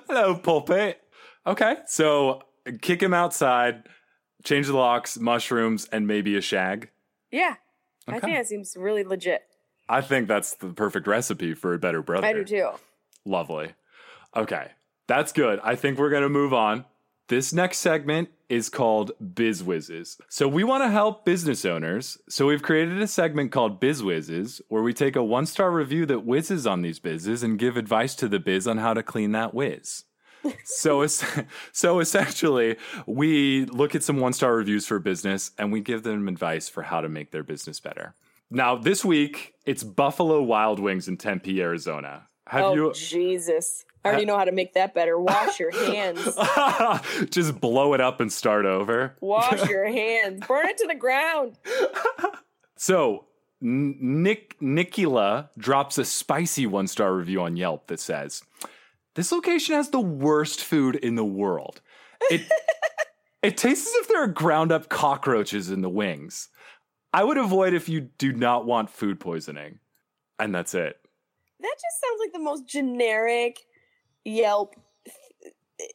[0.08, 1.00] Hello, pulpit.
[1.46, 2.42] Okay, so
[2.80, 3.84] kick him outside,
[4.44, 6.90] change the locks, mushrooms, and maybe a shag.
[7.30, 7.56] Yeah,
[8.06, 9.42] I think that seems really legit.
[9.88, 12.26] I think that's the perfect recipe for a better brother.
[12.26, 12.70] I do too.
[13.26, 13.72] Lovely.
[14.34, 14.68] Okay,
[15.08, 15.60] that's good.
[15.62, 16.84] I think we're going to move on.
[17.28, 20.18] This next segment is called Biz Whizzes.
[20.28, 22.18] So we want to help business owners.
[22.28, 26.04] So we've created a segment called Biz Whizzes where we take a one star review
[26.06, 29.32] that whizzes on these bizes and give advice to the biz on how to clean
[29.32, 30.04] that whiz.
[30.64, 31.06] so,
[31.72, 36.02] so essentially, we look at some one star reviews for a business and we give
[36.02, 38.14] them advice for how to make their business better.
[38.50, 42.28] Now, this week, it's Buffalo Wild Wings in Tempe, Arizona.
[42.48, 43.86] Have oh you Jesus!
[44.04, 45.18] I already uh, know how to make that better.
[45.18, 46.20] Wash your hands.
[47.30, 49.16] just blow it up and start over?
[49.20, 50.44] Wash your hands.
[50.46, 51.56] Burn it to the ground.
[52.76, 53.26] So,
[53.60, 58.42] Nick Nikila drops a spicy one star review on Yelp that says,
[59.14, 61.80] "This location has the worst food in the world.
[62.30, 62.42] It
[63.42, 66.50] it tastes as if there are ground up cockroaches in the wings.
[67.14, 69.78] I would avoid if you do not want food poisoning."
[70.38, 70.98] And that's it.
[71.60, 73.60] That just sounds like the most generic
[74.24, 74.76] Yelp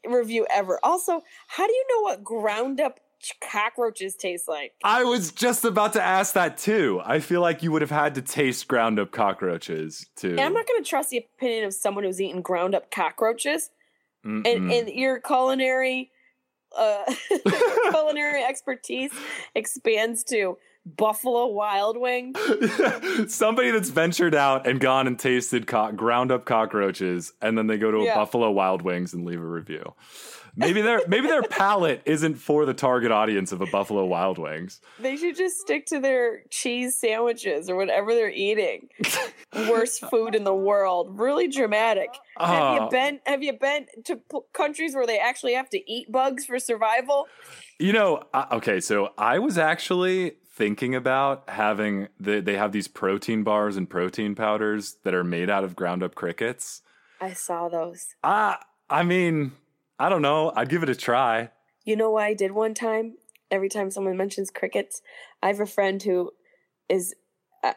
[0.08, 0.80] review ever.
[0.84, 3.00] Also, how do you know what ground up
[3.42, 4.74] cockroaches taste like?
[4.84, 7.02] I was just about to ask that too.
[7.04, 10.32] I feel like you would have had to taste ground up cockroaches too.
[10.32, 13.72] And I'm not going to trust the opinion of someone who's eaten ground up cockroaches.
[14.24, 14.80] And, Mm-mm.
[14.80, 16.12] and your culinary
[16.78, 17.04] uh,
[17.89, 19.12] culinary expertise
[19.56, 20.58] expands to
[20.97, 22.34] Buffalo Wild Wing.
[23.28, 27.78] Somebody that's ventured out and gone and tasted co- ground up cockroaches, and then they
[27.78, 28.15] go to a Yeah.
[28.15, 29.93] Buffalo Wild Wings and leave a review.
[30.56, 34.82] Maybe their maybe their palate isn't for the target audience of a Buffalo Wild Wings.
[34.99, 38.89] They should just stick to their cheese sandwiches or whatever they're eating.
[39.54, 41.19] Worst food in the world.
[41.19, 42.10] Really dramatic.
[42.38, 42.84] have Oh.
[42.86, 43.19] you been?
[43.25, 47.28] Have you been to p- countries where they actually have to eat bugs for survival?
[47.78, 52.89] You know, uh, okay, so I was actually thinking about having the, they have these
[52.89, 56.82] protein bars and protein powders that are made out of ground up crickets.
[57.22, 58.08] I saw those.
[58.22, 58.58] Uh,
[58.89, 59.54] I mean,
[59.98, 60.52] I don't know.
[60.54, 61.52] I'd give it a try.
[61.86, 63.15] You know what I did one time?
[63.50, 65.02] Every time someone mentions crickets,
[65.41, 66.32] I have a friend who
[66.89, 67.15] is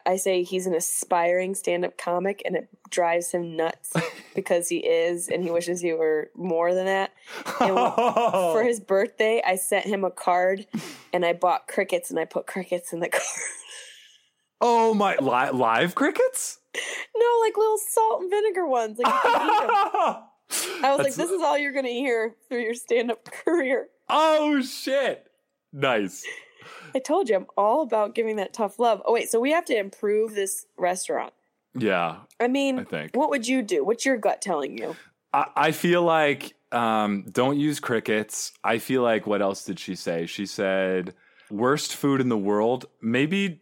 [0.05, 3.93] I- say he's an aspiring stand-up comic and it drives him nuts
[4.35, 7.11] because he is and he wishes he were more than that.
[7.59, 8.53] Oh.
[8.55, 10.65] For his birthday, I sent him a card
[11.11, 13.23] and I bought crickets and I put crickets in the card.
[14.61, 16.59] oh my li- live crickets.
[17.15, 18.99] no, like little salt and vinegar ones.
[18.99, 20.15] Like you can eat 'em.
[20.83, 23.87] I was like, this is all you're gonna hear through your stand-up career.
[24.09, 25.25] Oh shit!
[25.71, 26.23] Nice.
[26.95, 29.01] I told you I'm all about giving that tough love.
[29.05, 31.33] Oh wait, so we have to improve this restaurant.
[31.75, 33.15] Yeah, I mean, I think.
[33.15, 33.83] what would you do?
[33.83, 34.95] What's your gut telling you?
[35.33, 38.51] I, I feel like um, don't use crickets.
[38.63, 40.25] I feel like what else did she say?
[40.25, 41.13] She said
[41.49, 42.85] worst food in the world.
[43.01, 43.61] Maybe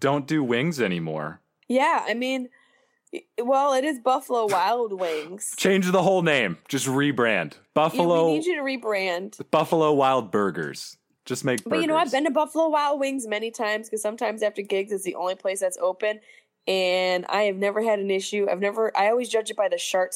[0.00, 1.40] don't do wings anymore.
[1.68, 2.48] Yeah, I mean,
[3.42, 5.54] well, it is Buffalo Wild Wings.
[5.56, 6.58] Change the whole name.
[6.68, 7.54] Just rebrand.
[7.74, 9.40] Buffalo we need you to rebrand.
[9.50, 10.96] Buffalo Wild Burgers.
[11.26, 11.70] Just make burgers.
[11.70, 14.92] But you know, I've been to Buffalo Wild Wings many times because sometimes after gigs,
[14.92, 16.20] it's the only place that's open.
[16.68, 18.46] And I have never had an issue.
[18.50, 20.12] I've never, I always judge it by the shark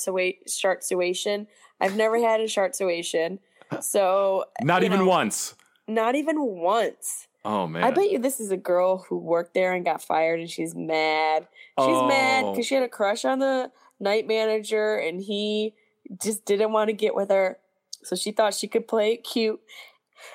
[0.82, 1.46] situation.
[1.80, 3.40] I've never had a shark situation.
[3.80, 5.54] So, Not even know, once.
[5.86, 7.26] Not even once.
[7.44, 7.82] Oh man.
[7.84, 10.74] I bet you this is a girl who worked there and got fired and she's
[10.74, 11.46] mad.
[11.78, 12.52] She's mad Oh.
[12.52, 15.74] because she had a crush on the night manager and he
[16.22, 17.58] just didn't want to get with her.
[18.02, 19.60] So she thought she could play it cute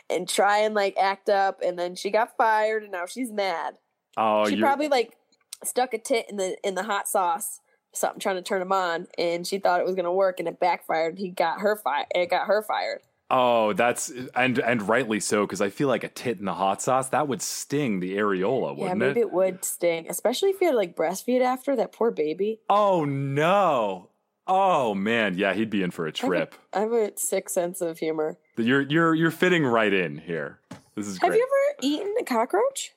[0.09, 3.75] and try and like act up and then she got fired and now she's mad.
[4.17, 5.15] Oh, she you're, probably like
[5.63, 7.59] stuck a tit in the in the hot sauce,
[7.93, 10.47] something trying to turn him on and she thought it was going to work and
[10.47, 11.17] it backfired.
[11.17, 12.07] He got her fired.
[12.13, 13.01] It got her fired.
[13.29, 16.81] Oh, that's and and rightly so because I feel like a tit in the hot
[16.81, 19.23] sauce that would sting the areola, yeah, wouldn't maybe it?
[19.23, 22.59] it would sting, especially if you had like breastfeed after that poor baby.
[22.69, 24.09] Oh no!
[24.47, 26.55] Oh man, yeah, he'd be in for a I have trip.
[26.73, 28.37] I have a sick sense of humor.
[28.57, 30.59] You're you're you're fitting right in here.
[30.95, 32.91] This is Have you ever eaten a cockroach?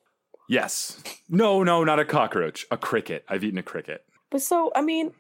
[0.49, 1.03] yes.
[1.29, 2.67] No, no, not a cockroach.
[2.71, 3.25] A cricket.
[3.29, 4.05] I've eaten a cricket.
[4.31, 5.13] But so, I mean,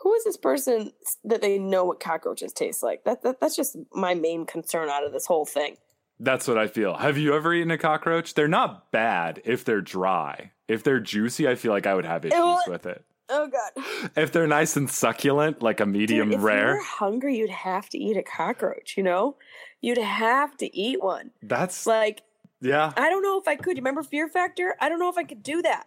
[0.00, 0.92] who is this person
[1.24, 3.04] that they know what cockroaches taste like?
[3.04, 5.76] That, that that's just my main concern out of this whole thing.
[6.20, 6.94] That's what I feel.
[6.94, 8.34] Have you ever eaten a cockroach?
[8.34, 10.52] They're not bad if they're dry.
[10.68, 13.04] If they're juicy, I feel like I would have issues with it.
[13.28, 14.10] Oh god.
[14.16, 17.50] If they're nice and succulent, like a medium Dude, if you rare, were hungry, you'd
[17.50, 19.36] have to eat a cockroach, you know?
[19.80, 21.30] You'd have to eat one.
[21.42, 22.22] that's Like,
[22.60, 22.92] yeah.
[22.96, 23.76] I don't know if I could.
[23.76, 24.74] You remember Fear Factor?
[24.80, 25.86] I don't know if I could do that.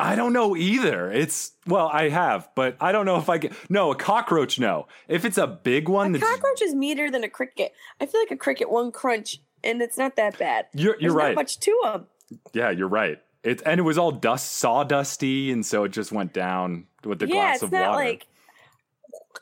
[0.00, 1.10] I don't know either.
[1.10, 3.52] It's well, I have, but I don't know if I can.
[3.68, 4.58] No, a cockroach.
[4.60, 7.72] No, if it's a big one, A cockroach is meatier than a cricket.
[8.00, 10.66] I feel like a cricket one crunch and it's not that bad.
[10.72, 11.28] you're you're There's right.
[11.30, 12.06] not much to them.
[12.52, 13.18] yeah, you're right.
[13.44, 17.26] It and it was all dust, sawdusty, and so it just went down with the
[17.28, 18.04] yeah, glass it's of not water.
[18.04, 18.26] like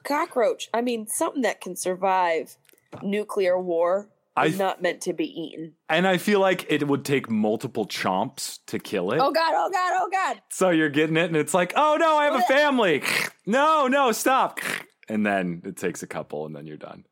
[0.04, 0.68] cockroach.
[0.74, 2.56] I mean, something that can survive
[3.02, 5.74] nuclear war I- is not meant to be eaten.
[5.88, 9.18] and I feel like it would take multiple chomps to kill it.
[9.18, 9.52] Oh god!
[9.54, 9.92] Oh god!
[9.94, 10.42] Oh god!
[10.50, 13.02] So you're getting it, and it's like, oh no, I have a family.
[13.46, 14.60] no, no, stop.
[15.08, 17.06] And then it takes a couple, and then you're done.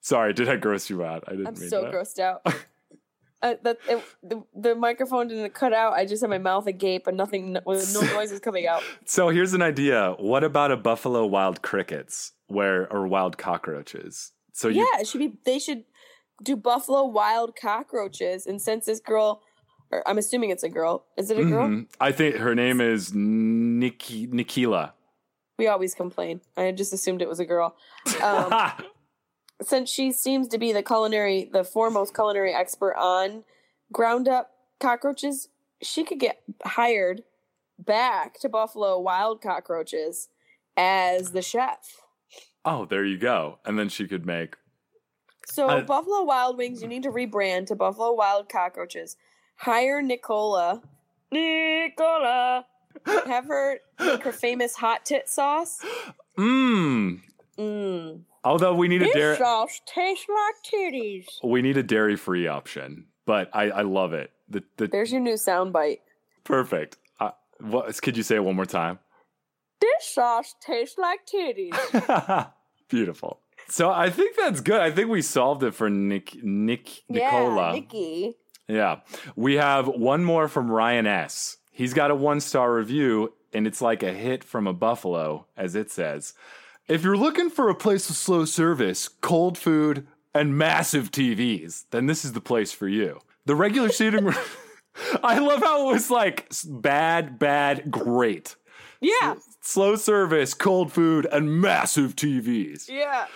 [0.00, 1.22] Sorry, did I gross you out?
[1.28, 1.92] I didn't I'm so that.
[1.92, 2.42] grossed out.
[3.42, 5.92] Uh, that it, the, the microphone didn't cut out.
[5.92, 8.82] I just had my mouth agape and nothing, with no noises coming out.
[9.04, 10.14] So here's an idea.
[10.18, 14.32] What about a buffalo wild crickets, where or wild cockroaches?
[14.52, 15.34] So you Yeah, it should be.
[15.44, 15.84] They should
[16.42, 18.46] do buffalo wild cockroaches.
[18.46, 19.42] And since this girl,
[19.90, 21.04] or I'm assuming it's a girl.
[21.16, 21.68] Is it a girl?
[21.68, 21.86] Mhm.
[22.00, 24.92] I think her name is Nikki Nikila.
[25.58, 26.40] We always complain.
[26.56, 27.76] I just assumed it was a girl.
[28.22, 28.72] Um,
[29.62, 33.44] since she seems to be the culinary, the foremost culinary expert on
[33.92, 35.48] ground up cockroaches,
[35.82, 37.22] she could get hired
[37.78, 40.28] back to Buffalo Wild Cockroaches
[40.76, 42.00] as the chef.
[42.64, 43.58] oh, there you go.
[43.64, 44.56] And then she could make.
[45.46, 49.16] So I- Buffalo Wild Wings, you need to rebrand to Buffalo Wild Cockroaches.
[49.56, 50.82] Hire Nicola.
[51.30, 52.66] Nicola.
[53.26, 55.84] Have her make her famous hot tit sauce.
[56.38, 57.20] Mmm.
[57.58, 58.20] Mmm.
[58.44, 60.54] Although we need a This dairy, sauce tastes like
[60.92, 61.26] titties.
[61.42, 63.06] we need a dairy free option.
[63.24, 64.30] But I, I love it.
[64.48, 65.98] The the There's your new soundbite.
[66.44, 66.96] perfect.
[67.18, 68.98] Uh, what could you say it one more time?
[69.80, 72.50] This sauce tastes like titties.
[72.88, 73.40] Beautiful.
[73.68, 74.80] So I think that's good.
[74.80, 77.68] I think we solved it for Nick Nick Nicola.
[77.68, 78.36] Yeah, Nikki.
[78.68, 79.00] Yeah.
[79.34, 81.56] We have one more from Ryan S.
[81.72, 85.74] He's got a one star review, and it's like a hit from a buffalo, as
[85.74, 86.32] it says.
[86.88, 92.06] If you're looking for a place with slow service, cold food, and massive TVs, then
[92.06, 93.20] this is the place for you.
[93.46, 94.34] The regular seating room.
[95.22, 98.56] I love how it was like bad, bad, great.
[99.00, 102.88] Yeah, Slow service, cold food, and massive TVs.
[102.88, 103.26] yeah.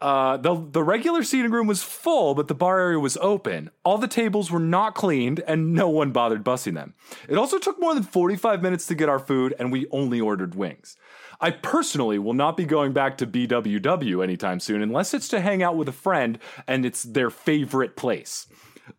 [0.00, 3.70] Uh, the the regular seating room was full, but the bar area was open.
[3.84, 6.94] All the tables were not cleaned, and no one bothered bussing them.
[7.28, 10.54] It also took more than 45 minutes to get our food, and we only ordered
[10.54, 10.96] wings.
[11.40, 15.62] I personally will not be going back to BWW anytime soon unless it's to hang
[15.62, 18.46] out with a friend and it's their favorite place.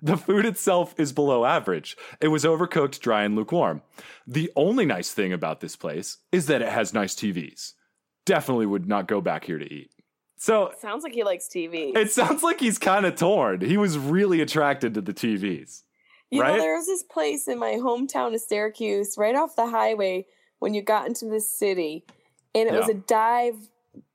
[0.02, 1.98] The food itself is below average.
[2.20, 3.82] It was overcooked, dry, and lukewarm.
[4.26, 7.74] The only nice thing about this place is that it has nice TVs.
[8.26, 9.92] Definitely would not go back here to eat.
[10.38, 11.96] So Sounds like he likes TV.
[11.96, 13.62] it sounds like he's kind of torn.
[13.62, 15.84] He was really attracted to the TVs.
[16.32, 16.56] You right?
[16.56, 20.26] know, there was this place in my hometown of Syracuse, right off the highway,
[20.60, 22.06] when you got into the city,
[22.56, 23.70] and it was a dive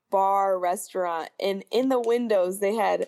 [0.09, 3.07] bar restaurant, and in the windows they had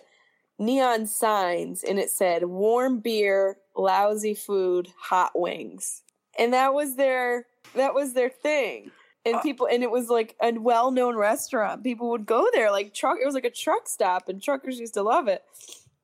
[0.58, 6.02] neon signs, and it said "warm beer, lousy food, hot wings,"
[6.38, 8.90] and that was their that was their thing.
[9.26, 11.84] And Uh, people, and it was like a well-known restaurant.
[11.84, 13.18] People would go there, like truck.
[13.22, 15.44] It was like a truck stop, and truckers used to love it.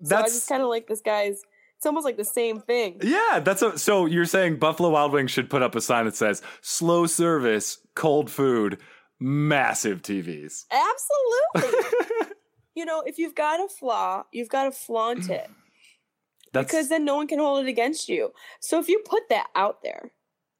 [0.03, 1.43] So I That's just kind of like this guy's.
[1.79, 3.01] It's almost like the same thing.
[3.03, 3.41] yeah.
[3.41, 6.43] That's a, so you're saying Buffalo Wild Wings should put up a sign that says
[6.61, 8.79] "slow service, cold food,
[9.20, 12.34] massive TVs." Absolutely.
[12.74, 15.50] you know, if you've got a flaw, you've got to flaunt it
[16.52, 18.32] That's because then no one can hold it against you.
[18.60, 20.12] So if you put that out there,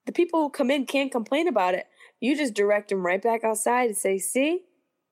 [0.05, 1.87] the people who come in can't complain about it.
[2.21, 4.63] You just direct them right back outside and say, "See,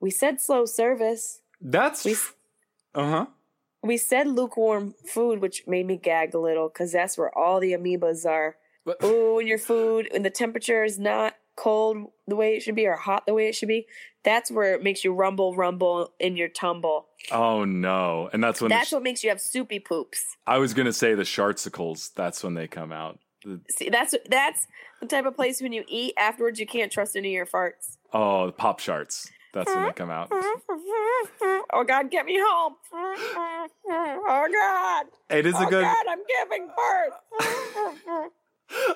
[0.01, 1.41] we said slow service.
[1.61, 2.17] that's We
[2.95, 3.27] uh huh.
[3.83, 7.73] we said lukewarm food, which made me gag a little because that's where all the
[7.73, 8.57] amoebas are.
[9.03, 12.87] Ooh, when your food and the temperature is not cold the way it should be
[12.87, 13.87] or hot the way it should be,
[14.25, 17.07] that's where it makes you rumble, rumble in your tumble.
[17.31, 18.31] Oh no!
[18.33, 20.37] And that's when that's what makes you have soupy poops.
[20.47, 22.11] I was gonna say the shartsicles.
[22.15, 23.19] That's when they come out.
[23.71, 24.67] See, that's that's
[25.01, 27.99] the type of place when you eat afterwards you can't trust any of your farts.
[28.13, 29.29] oh, the pop sharts.
[29.53, 30.33] That's when they come out.
[31.73, 32.75] Oh God, get me home!
[33.87, 35.07] Oh God!
[35.37, 35.83] It is a Oh good.
[35.83, 38.31] God, I'm giving birth.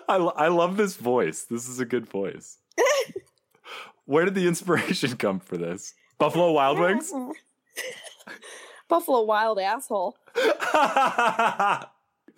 [0.09, 1.43] I, I love this voice.
[1.43, 2.59] This is a good voice.
[4.07, 5.95] Where did the inspiration come for this?
[6.19, 7.13] Buffalo Wild Wings?
[8.89, 10.17] Buffalo Wild asshole.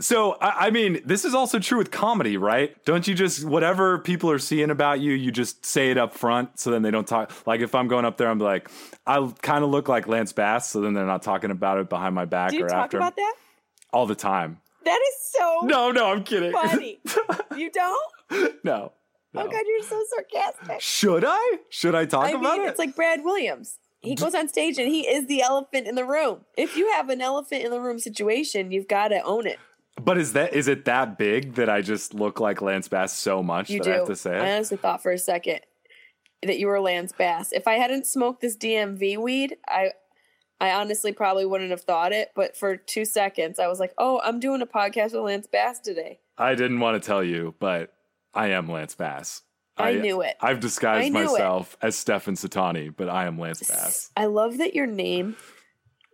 [0.00, 2.74] so, I, I mean, this is also true with comedy, right?
[2.84, 6.58] Don't you just, whatever people are seeing about you, you just say it up front
[6.58, 7.32] so then they don't talk.
[7.46, 8.68] Like, if I'm going up there, I'm like,
[9.06, 12.14] I kind of look like Lance Bass, so then they're not talking about it behind
[12.14, 12.96] my back Do you or talk after.
[12.96, 13.34] about that?
[13.92, 14.60] All the time.
[14.84, 16.52] That is so No, no, I'm kidding.
[16.52, 17.00] funny.
[17.56, 18.12] you don't?
[18.64, 18.92] no.
[19.34, 19.42] no.
[19.42, 20.80] Oh God, you're so sarcastic.
[20.80, 21.58] Should I?
[21.68, 22.70] Should I talk I about mean, it?
[22.70, 23.78] it's like Brad Williams.
[24.02, 26.40] He goes on stage and he is the elephant in the room.
[26.56, 29.58] If you have an elephant in the room situation, you've got to own it.
[30.02, 33.42] But is that is it that big that I just look like Lance Bass so
[33.42, 33.92] much You that do.
[33.92, 35.60] I have to say I honestly thought for a second
[36.42, 37.52] that you were Lance Bass.
[37.52, 39.90] If I hadn't smoked this DMV weed, I
[40.60, 42.30] I honestly probably wouldn't have thought it.
[42.34, 45.80] But for two seconds, I was like, "Oh, I'm doing a podcast with Lance Bass
[45.80, 47.92] today." I didn't want to tell you, but
[48.34, 49.42] I am Lance Bass.
[49.76, 50.36] I knew it.
[50.40, 51.32] I've disguised I knew it.
[51.32, 54.10] myself as Stefan Satani, but I am Lance Bass.
[54.16, 55.36] I love that your name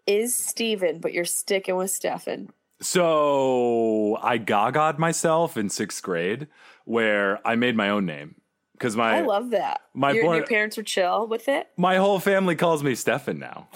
[0.06, 2.50] is Steven, but you're sticking with Stefan.
[2.80, 6.46] So I gaga'd myself in sixth grade,
[6.84, 8.36] where I made my own name
[8.72, 9.80] because my I love that.
[9.94, 11.68] my your, boy- your parents were chill with it.
[11.76, 13.68] my whole family calls me Stefan now.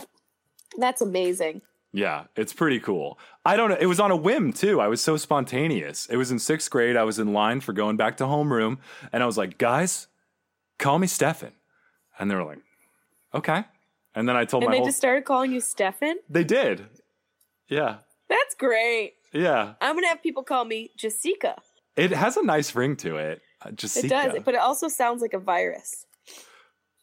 [0.78, 1.62] That's amazing.
[1.92, 3.18] Yeah, it's pretty cool.
[3.44, 3.76] I don't know.
[3.80, 4.80] It was on a whim too.
[4.80, 6.06] I was so spontaneous.
[6.06, 6.96] It was in sixth grade.
[6.96, 8.78] I was in line for going back to homeroom,
[9.12, 10.06] and I was like, "Guys,
[10.78, 11.52] call me Stefan,"
[12.18, 12.60] and they were like,
[13.34, 13.64] "Okay."
[14.14, 14.86] And then I told And my they whole.
[14.86, 16.16] just started calling you Stefan?
[16.28, 16.86] they did.
[17.68, 17.98] Yeah,
[18.28, 19.14] That's great.
[19.32, 19.74] yeah.
[19.80, 21.54] I'm going to have people call me Jessica.
[21.96, 23.40] It has a nice ring to it.
[23.64, 24.06] Uh, Jessica.
[24.06, 26.06] It does, but it also sounds like a virus.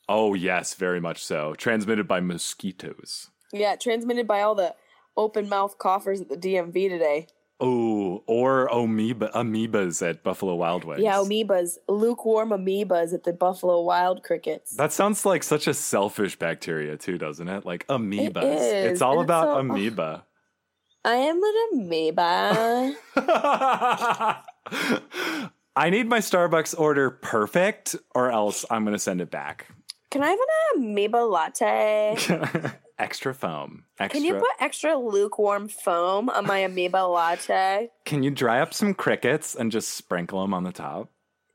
[0.09, 1.53] Oh yes, very much so.
[1.55, 3.29] Transmitted by mosquitoes.
[3.53, 4.75] Yeah, transmitted by all the
[5.15, 7.27] open mouth coughers at the DMV today.
[7.59, 11.01] Oh, or amoeba amoebas at Buffalo Wild Wings.
[11.01, 14.75] Yeah, amoebas, lukewarm amoebas at the Buffalo Wild Crickets.
[14.75, 17.65] That sounds like such a selfish bacteria too, doesn't it?
[17.65, 18.43] Like amoebas.
[18.43, 20.23] is, It's all and it's about so- amoeba.
[21.05, 22.95] I am an amoeba.
[25.75, 29.67] I need my Starbucks order perfect, or else I'm gonna send it back.
[30.11, 30.39] Can I have
[30.75, 32.17] an amoeba latte?
[32.99, 33.85] extra foam.
[33.99, 34.19] Extra.
[34.19, 37.89] Can you put extra lukewarm foam on my amoeba latte?
[38.05, 41.09] Can you dry up some crickets and just sprinkle them on the top?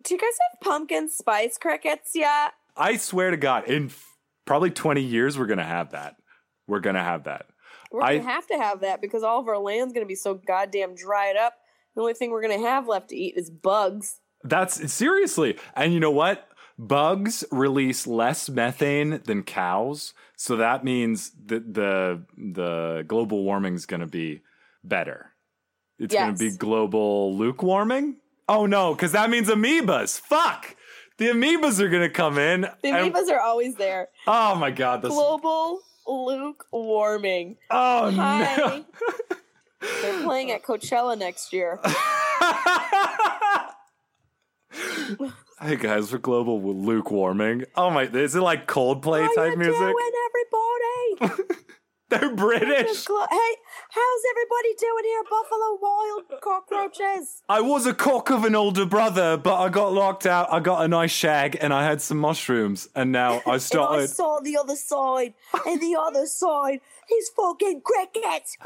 [0.05, 2.55] Do you guys have pumpkin spice crickets yet?
[2.76, 6.16] I swear to God, in f- probably 20 years, we're gonna have that.
[6.66, 7.47] We're gonna have that.
[7.90, 10.95] We're gonna have to have that because all of our land's gonna be so goddamn
[10.95, 11.55] dried up.
[11.95, 14.20] The only thing we're gonna have left to eat is bugs.
[14.45, 15.59] That's seriously.
[15.76, 16.49] And you know what?
[16.87, 23.87] Bugs release less methane than cows, so that means that the the global warming is
[23.87, 24.43] going to be
[24.85, 25.30] better.
[25.99, 28.16] It's going to be global lukewarming.
[28.49, 30.20] Oh no, because that means amoebas.
[30.20, 30.74] Fuck,
[31.18, 32.62] the amoebas are going to come in.
[32.83, 34.09] The and- amoebas are always there.
[34.26, 35.11] oh my god, this.
[35.11, 37.57] Global Luke warming.
[37.70, 38.57] oh Hi.
[38.57, 38.85] no.
[40.03, 41.80] They're playing at Coachella next year.
[45.62, 47.64] Hey guys, for global lukewarming.
[47.76, 49.78] Oh my, is it like Coldplay How type you music?
[49.78, 50.10] doing,
[51.20, 51.54] everybody?
[52.10, 53.04] They're British.
[53.04, 53.54] Glo- hey,
[53.90, 57.42] how's everybody doing here, Buffalo Wild cockroaches?
[57.48, 60.52] I was a cock of an older brother, but I got locked out.
[60.52, 63.58] I got a nice shag and I had some mushrooms, and now I And I
[63.58, 64.08] started.
[64.08, 65.34] saw the other side,
[65.64, 66.80] and the other side
[67.16, 68.56] is fucking crickets.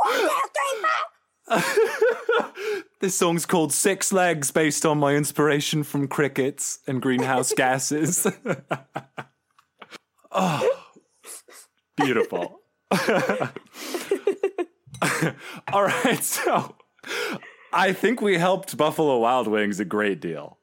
[1.46, 1.82] One, two, three,
[2.26, 2.82] four.
[3.00, 8.26] this song's called Six Legs, based on my inspiration from crickets and greenhouse gases.
[10.32, 10.70] oh,
[11.96, 12.60] beautiful.
[15.72, 16.74] All right, so
[17.72, 20.58] I think we helped Buffalo Wild Wings a great deal.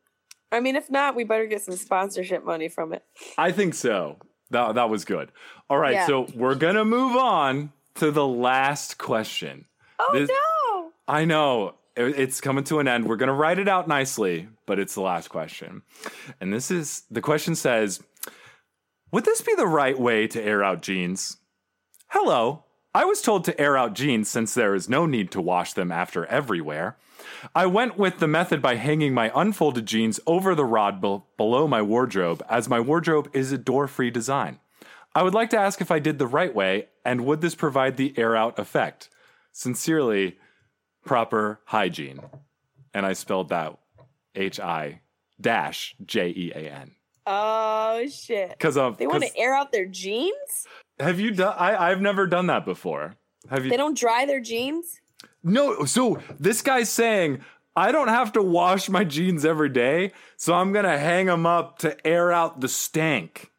[0.52, 3.04] I mean, if not, we better get some sponsorship money from it.
[3.38, 4.18] I think so.
[4.52, 5.32] That that was good.
[5.70, 6.08] All right, Yeah.
[6.08, 9.66] so we're gonna move on to the last question.
[10.00, 10.36] Oh This- no!
[11.08, 13.08] I know it's coming to an end.
[13.08, 15.84] We're gonna write it out nicely, but it's the last question.
[16.40, 18.02] And this is the question says,
[19.12, 21.38] "Would this be the right way to air out jeans?"
[22.08, 22.66] Hello.
[22.96, 25.92] I was told to air out jeans since there is no need to wash them
[25.92, 26.96] after every wear.
[27.56, 31.68] I went with the method by hanging my unfolded jeans over the rod be- below
[31.68, 34.60] my wardrobe, as my wardrobe is a door free design.
[35.16, 37.98] I would like to ask if I did the right way, and would this provide
[37.98, 39.10] the air out effect?
[39.52, 40.38] Sincerely,
[41.04, 42.20] proper hygiene.
[42.94, 43.78] And I spelled that
[44.36, 45.02] H I
[45.40, 46.92] dash J E A N.
[47.26, 48.50] Oh shit!
[48.50, 50.68] Because of They want to air out their jeans.
[51.00, 51.56] have you done?
[51.58, 53.16] I I've never done that before.
[53.50, 53.72] Have you?
[53.72, 55.00] They don't dry their jeans.
[55.44, 57.42] No, so this guy's saying
[57.76, 61.80] I don't have to wash my jeans every day, so I'm gonna hang them up
[61.80, 63.52] to air out the stank.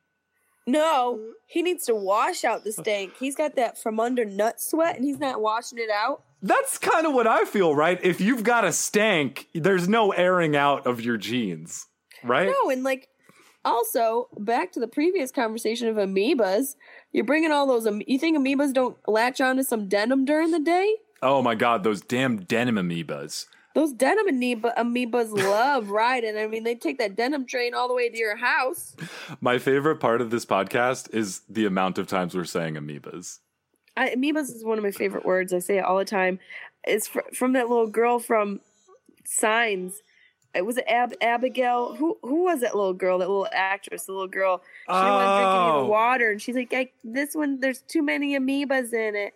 [0.66, 3.14] No, he needs to wash out the stank.
[3.18, 6.22] He's got that from under nut sweat, and he's not washing it out.
[6.45, 7.99] That's kind of what I feel, right?
[8.03, 11.86] If you've got a stank, there's no airing out of your jeans,
[12.22, 12.47] right?
[12.47, 13.09] No, and like
[13.64, 16.74] also back to the previous conversation of amoebas.
[17.12, 17.86] You're bringing all those.
[18.07, 20.97] You think amoebas don't latch onto some denim during the day?
[21.22, 23.47] Oh my god, those damn denim amoebas.
[23.74, 26.36] Those denim amoeba, amoebas love riding.
[26.36, 28.95] I mean, they take that denim train all the way to your house.
[29.40, 33.38] My favorite part of this podcast is the amount of times we're saying amoebas.
[33.97, 35.53] I, amoebas is one of my favorite words.
[35.53, 36.38] I say it all the time.
[36.84, 38.61] It's fr- from that little girl from
[39.24, 40.03] Signs.
[40.55, 41.95] It was Ab- Abigail.
[41.97, 43.18] Who who was that little girl?
[43.18, 44.62] That little actress, the little girl.
[44.86, 45.80] She didn't want to drink any Oh.
[45.84, 49.34] the water, and she's like, I, "This one, there's too many amoebas in it."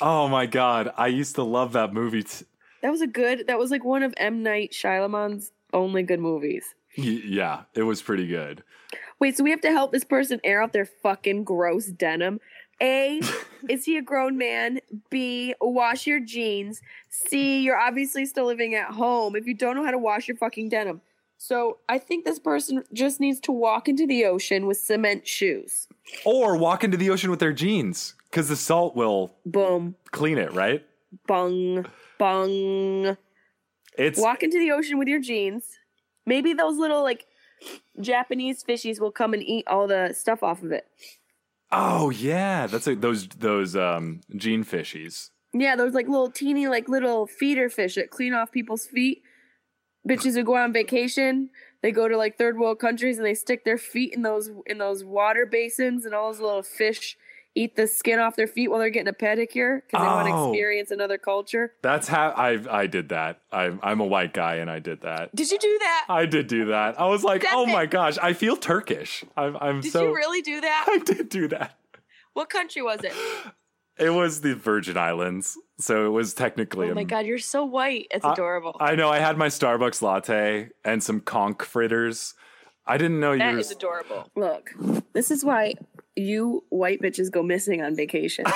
[0.00, 2.22] Oh my god, I used to love that movie.
[2.22, 2.44] T-
[2.82, 3.48] That was a good.
[3.48, 6.64] That was like one of M Night Shyamalan's only good movies.
[6.96, 8.62] y- yeah, it was pretty good.
[9.18, 12.40] Wait, so we have to help this person air out their fucking gross denim.
[12.82, 13.20] A,
[13.68, 14.80] is he a grown man?
[15.10, 16.80] B, wash your jeans.
[17.08, 20.36] C, you're obviously still living at home if you don't know how to wash your
[20.36, 21.00] fucking denim.
[21.36, 25.88] So I think this person just needs to walk into the ocean with cement shoes.
[26.24, 30.52] Or walk into the ocean with their jeans, because the salt will Boom, clean it,
[30.52, 30.84] right?
[31.26, 31.86] bung,
[32.18, 33.16] bung.
[33.98, 35.64] It's Walk into the ocean with your jeans.
[36.26, 37.26] Maybe those little like
[38.00, 40.86] Japanese fishies will come and eat all the stuff off of it.
[41.72, 45.30] Oh yeah, that's like those those um jean fishies.
[45.52, 49.22] Yeah, those like little teeny like little feeder fish that clean off people's feet.
[50.08, 51.50] Bitches who go on vacation,
[51.82, 54.78] they go to like third world countries and they stick their feet in those in
[54.78, 57.16] those water basins and all those little fish
[57.56, 60.32] eat the skin off their feet while they're getting a pedicure because they want to
[60.34, 60.50] Oh.
[60.52, 61.72] experience another culture.
[61.82, 63.40] That's how I I did that.
[63.52, 65.34] I'm I'm a white guy and I did that.
[65.34, 66.06] Did you do that?
[66.08, 67.00] I did do that.
[67.00, 67.90] I was like, Stop oh my it.
[67.90, 69.24] gosh, I feel Turkish.
[69.36, 70.04] I'm I'm Did so.
[70.04, 70.86] you really do that?
[70.90, 71.76] I did do that.
[72.34, 73.12] What country was it?
[73.98, 76.88] It was the Virgin Islands, so it was technically.
[76.88, 78.06] Oh a- my god, you're so white.
[78.12, 78.76] It's I- adorable.
[78.80, 79.10] I know.
[79.10, 82.32] I had my Starbucks latte and some conch fritters.
[82.86, 83.58] I didn't know you That were.
[83.58, 84.30] is adorable.
[84.36, 84.70] Look,
[85.12, 85.74] this is why
[86.20, 88.44] you white bitches go missing on vacation.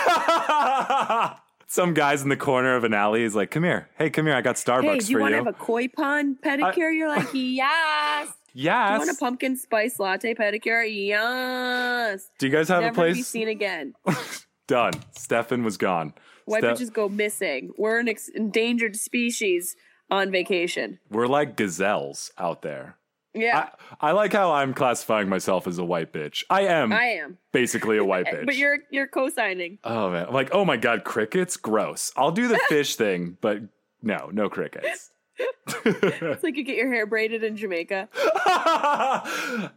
[1.66, 4.34] Some guys in the corner of an alley is like, "Come here, hey, come here.
[4.34, 6.94] I got Starbucks hey, do you want you." to have a koi pond pedicure?
[6.94, 8.28] You're like, yes.
[8.54, 10.86] Do you want a pumpkin spice latte pedicure?
[10.88, 12.30] Yes.
[12.38, 13.16] Do you guys have Never a place?
[13.16, 13.94] be seen again.
[14.68, 14.92] Done.
[15.16, 16.14] Stefan was gone.
[16.44, 17.72] White Ste- bitches go missing.
[17.76, 19.74] We're an ex- endangered species
[20.10, 21.00] on vacation.
[21.10, 22.96] We're like gazelles out there.
[23.34, 23.70] Yeah,
[24.00, 26.44] I, I like how I'm classifying myself as a white bitch.
[26.48, 27.38] I am I, am.
[27.52, 28.46] basically a white bitch.
[28.46, 29.78] But you're you're co-signing.
[29.84, 32.12] Oh man, I'm like, oh my god, crickets, gross.
[32.16, 33.58] I'll do the fish thing, but
[34.02, 35.10] no, no crickets.
[35.84, 38.08] It's like you get your hair braided in Jamaica.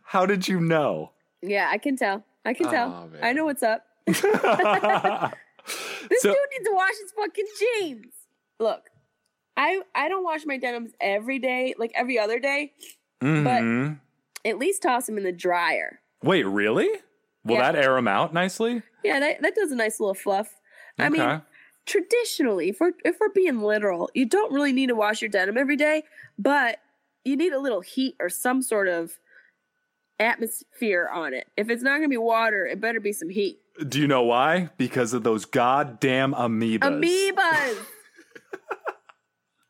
[0.04, 1.12] How did you know?
[1.42, 2.24] Yeah, I can tell.
[2.46, 3.10] I can tell.
[3.22, 3.84] I know what's up.
[4.06, 4.30] This So-
[6.30, 8.06] dude needs to wash his fucking jeans.
[8.60, 8.82] Look,
[9.58, 12.74] I I don't wash my denims every day, like every other day.
[13.22, 14.00] Mhm.
[14.46, 16.00] At least toss them in the dryer.
[16.24, 16.90] Wait, really?
[17.44, 17.72] Will Yeah.
[17.72, 18.82] that air them out nicely?
[19.04, 20.60] Yeah, that, that does a nice little fluff.
[21.00, 21.42] I mean,
[21.86, 25.58] traditionally, if we're if we're being literal, you don't really need to wash your denim
[25.58, 26.04] every day,
[26.40, 26.80] but
[27.24, 29.20] you need a little heat or some sort of
[30.20, 31.48] atmosphere on it.
[31.56, 33.60] If it's not gonna be water, it better be some heat.
[33.88, 34.70] Do you know why?
[34.78, 36.80] Because of those goddamn amoebas.
[36.80, 37.78] Amoebas.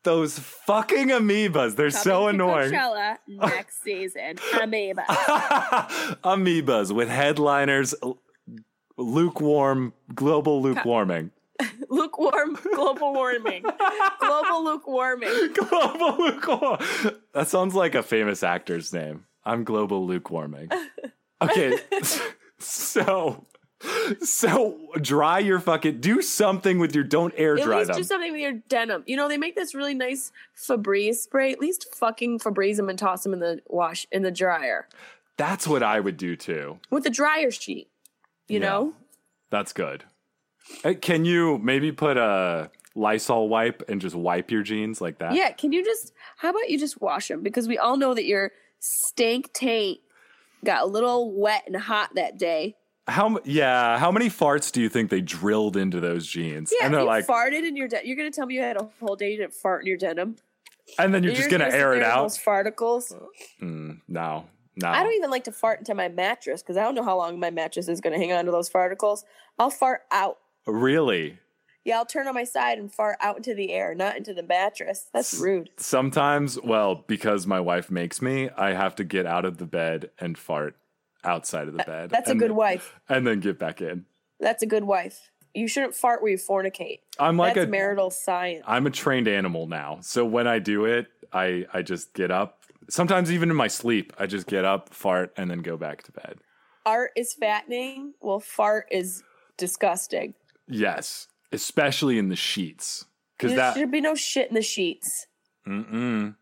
[0.04, 1.76] Those fucking amoebas.
[1.76, 2.72] They're so Coming to annoying.
[2.72, 4.36] Coachella next season.
[4.62, 5.02] Amoeba.
[6.24, 7.94] amoebas with headliners,
[8.96, 11.30] lukewarm, global lukewarming.
[11.88, 13.64] lukewarm global warming.
[14.20, 15.52] global lukewarming.
[15.54, 16.78] global lukewarm.
[17.34, 19.24] That sounds like a famous actor's name.
[19.44, 20.70] I'm global lukewarming.
[21.42, 21.76] Okay,
[22.58, 23.46] so
[24.22, 26.00] so dry your fucking.
[26.00, 27.04] Do something with your.
[27.04, 27.96] Don't air At dry least them.
[27.96, 29.04] do something with your denim.
[29.06, 31.52] You know, they make this really nice Febreze spray.
[31.52, 34.88] At least fucking Febreze them and toss them in the wash in the dryer.
[35.36, 36.80] That's what I would do too.
[36.90, 37.88] With a dryer sheet.
[38.48, 38.66] You Yeah.
[38.68, 38.94] know?
[39.50, 40.04] That's good.
[41.00, 45.34] Can you maybe put a Lysol wipe and just wipe your jeans like that?
[45.34, 47.42] Yeah, can you just how about you just wash them?
[47.42, 48.50] Because we all know that your
[48.80, 50.00] stank taint
[50.64, 52.74] got a little wet and hot that day.
[53.08, 53.98] How yeah?
[53.98, 56.72] How many farts do you think they drilled into those jeans?
[56.78, 58.06] Yeah, and they're you like, farted in your denim.
[58.06, 60.36] You're gonna tell me you had a whole day you didn't fart in your denim.
[60.98, 62.22] and then you're just gonna sit air it out.
[62.22, 63.14] Those farticles.
[63.62, 64.44] Mm, no,
[64.76, 64.88] no.
[64.88, 67.40] I don't even like to fart into my mattress because I don't know how long
[67.40, 69.24] my mattress is gonna hang on to those farticles.
[69.58, 70.38] I'll fart out.
[70.66, 71.38] really.
[71.84, 74.42] Yeah, I'll turn on my side and fart out into the air, not into the
[74.42, 75.08] mattress.
[75.14, 75.70] That's rude.
[75.78, 80.10] Sometimes, well, because my wife makes me, I have to get out of the bed
[80.18, 80.76] and fart
[81.24, 82.10] outside of the bed.
[82.10, 82.94] That's a good then- wife.
[83.08, 84.06] And then get back in.
[84.40, 85.30] That's a good wife.
[85.54, 87.00] You shouldn't fart where you fornicate.
[87.18, 88.62] I'm like That's a marital science.
[88.66, 89.98] I'm a trained animal now.
[90.02, 92.62] So when I do it, I I just get up.
[92.88, 96.12] Sometimes even in my sleep, I just get up, fart, and then go back to
[96.12, 96.38] bed.
[96.86, 98.14] Art is fattening.
[98.20, 99.22] Well, fart is
[99.56, 100.34] disgusting.
[100.68, 103.06] Yes, especially in the sheets,
[103.36, 103.74] because There that.
[103.76, 105.26] should be no shit in the sheets.
[105.66, 106.36] Mm-mm.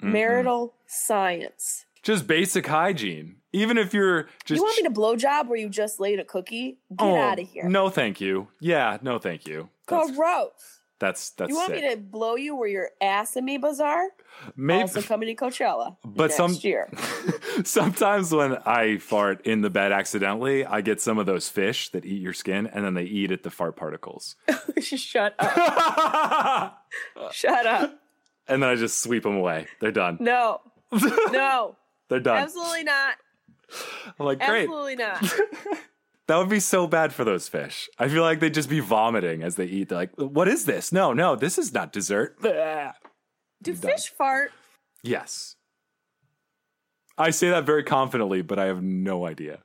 [0.00, 1.84] Marital science.
[2.02, 3.36] Just basic hygiene.
[3.52, 4.58] Even if you're just.
[4.58, 6.78] you want me to blow job where you just laid a cookie?
[6.96, 7.68] Get Oh, out of here.
[7.68, 8.48] No, thank you.
[8.60, 9.68] Yeah, no, thank you.
[9.88, 10.50] That's Gross.
[11.00, 11.82] that's, that's You want sick.
[11.82, 14.04] me to blow you where your ass amoebas are?
[14.54, 16.88] Maybe, Also coming to Coachella But next some- year.
[17.64, 22.04] Sometimes when I fart in the bed accidentally, I get some of those fish that
[22.06, 24.36] eat your skin, and then they eat at the fart particles.
[24.80, 26.78] Shut up.
[27.32, 27.98] Shut up.
[28.48, 29.66] and then I just sweep them away.
[29.80, 30.18] They're done.
[30.20, 30.60] No.
[31.32, 31.76] No.
[32.08, 32.38] They're done.
[32.38, 33.14] Absolutely not.
[34.18, 34.64] I'm like, great.
[34.64, 35.22] Absolutely not.
[36.30, 37.90] That would be so bad for those fish.
[37.98, 39.88] I feel like they'd just be vomiting as they eat.
[39.88, 40.92] They're like, what is this?
[40.92, 42.40] No, no, this is not dessert.
[43.62, 44.52] Do fish fart?
[45.02, 45.56] Yes.
[47.18, 49.58] I say that very confidently, but I have no idea.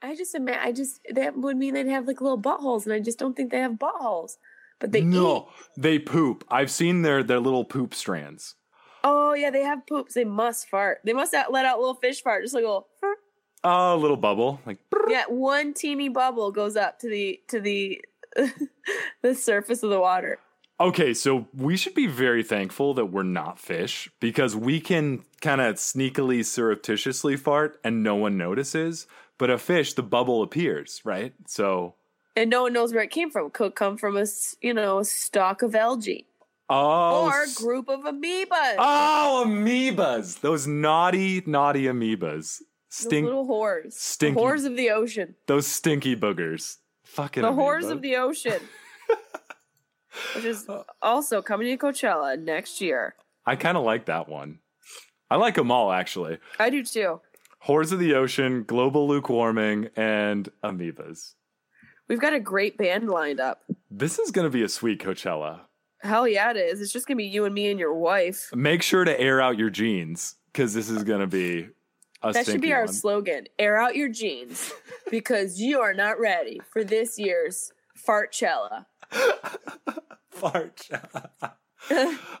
[0.00, 3.00] I just imagine, I just, that would mean they'd have like little buttholes, and I
[3.00, 4.34] just don't think they have buttholes.
[4.78, 5.82] But they no, eat.
[5.82, 6.44] they poop.
[6.48, 8.54] I've seen their their little poop strands.
[9.02, 10.14] Oh, yeah, they have poops.
[10.14, 10.98] They must fart.
[11.04, 12.86] They must let out little fish fart, just like a little.
[13.00, 13.18] "Fart."
[13.64, 14.60] Oh, a little bubble.
[14.66, 18.04] Like Yeah, one teeny bubble goes up to the to the
[19.22, 20.38] the surface of the water.
[20.80, 25.60] Okay, so we should be very thankful that we're not fish because we can kind
[25.60, 29.06] of sneakily, surreptitiously fart and no one notices.
[29.38, 31.34] But a fish, the bubble appears, right?
[31.46, 31.94] So,
[32.34, 33.46] And no one knows where it came from.
[33.46, 34.26] It Could come from a
[34.60, 36.26] you know a stalk of algae
[36.68, 38.76] oh, or a group of amoebas.
[38.78, 40.40] oh, amoebas!
[40.40, 42.60] Those naughty, naughty amoebas.
[42.94, 43.24] Stink.
[43.24, 46.76] little whores, stinky- the whores of the ocean, Those stinky boogers.
[47.04, 47.62] Fucking the amoeba.
[47.86, 48.60] whores of the ocean,
[50.34, 50.68] which is
[51.00, 53.14] also coming to Coachella next year.
[53.46, 54.58] I kind of like that one.
[55.30, 56.38] I like them all actually.
[56.58, 57.20] I do too.
[57.66, 61.34] Whores of the ocean, global lukewarming, and amoebas.
[62.08, 63.62] We've got a great band lined up.
[63.90, 65.60] This is going to be a sweet Coachella.
[66.00, 66.80] Hell yeah, it is.
[66.80, 68.50] It's just gonna be you and me and your wife.
[68.54, 71.68] Make sure to air out your jeans because this is going to be
[72.22, 72.92] That should be our one.
[72.92, 73.46] slogan.
[73.58, 74.72] Air out your jeans
[75.10, 77.72] because you are not ready for this year's
[78.06, 78.86] Fartchella.
[80.30, 80.88] Fart.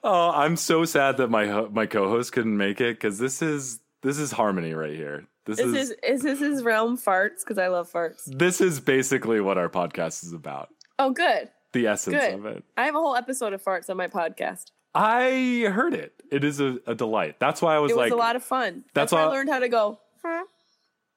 [0.04, 4.18] oh, I'm so sad that my my co-host couldn't make it because this is This
[4.18, 5.26] is harmony right here.
[5.44, 7.40] This Is is this is this his realm farts?
[7.40, 8.22] Because I love farts.
[8.26, 10.68] this is basically what our podcast is about.
[10.98, 11.50] Oh, good.
[11.72, 12.34] The essence Good.
[12.34, 12.64] of it.
[12.76, 14.70] I have a whole episode of farts on my podcast.
[14.94, 16.12] I heard it.
[16.30, 17.38] It is a, a delight.
[17.40, 18.84] That's why I was It was like, a lot of fun.
[18.94, 19.98] That's That's, why I learned how to go.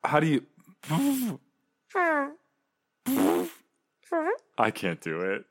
[0.04, 0.46] how do you?
[4.58, 5.46] I can't do it.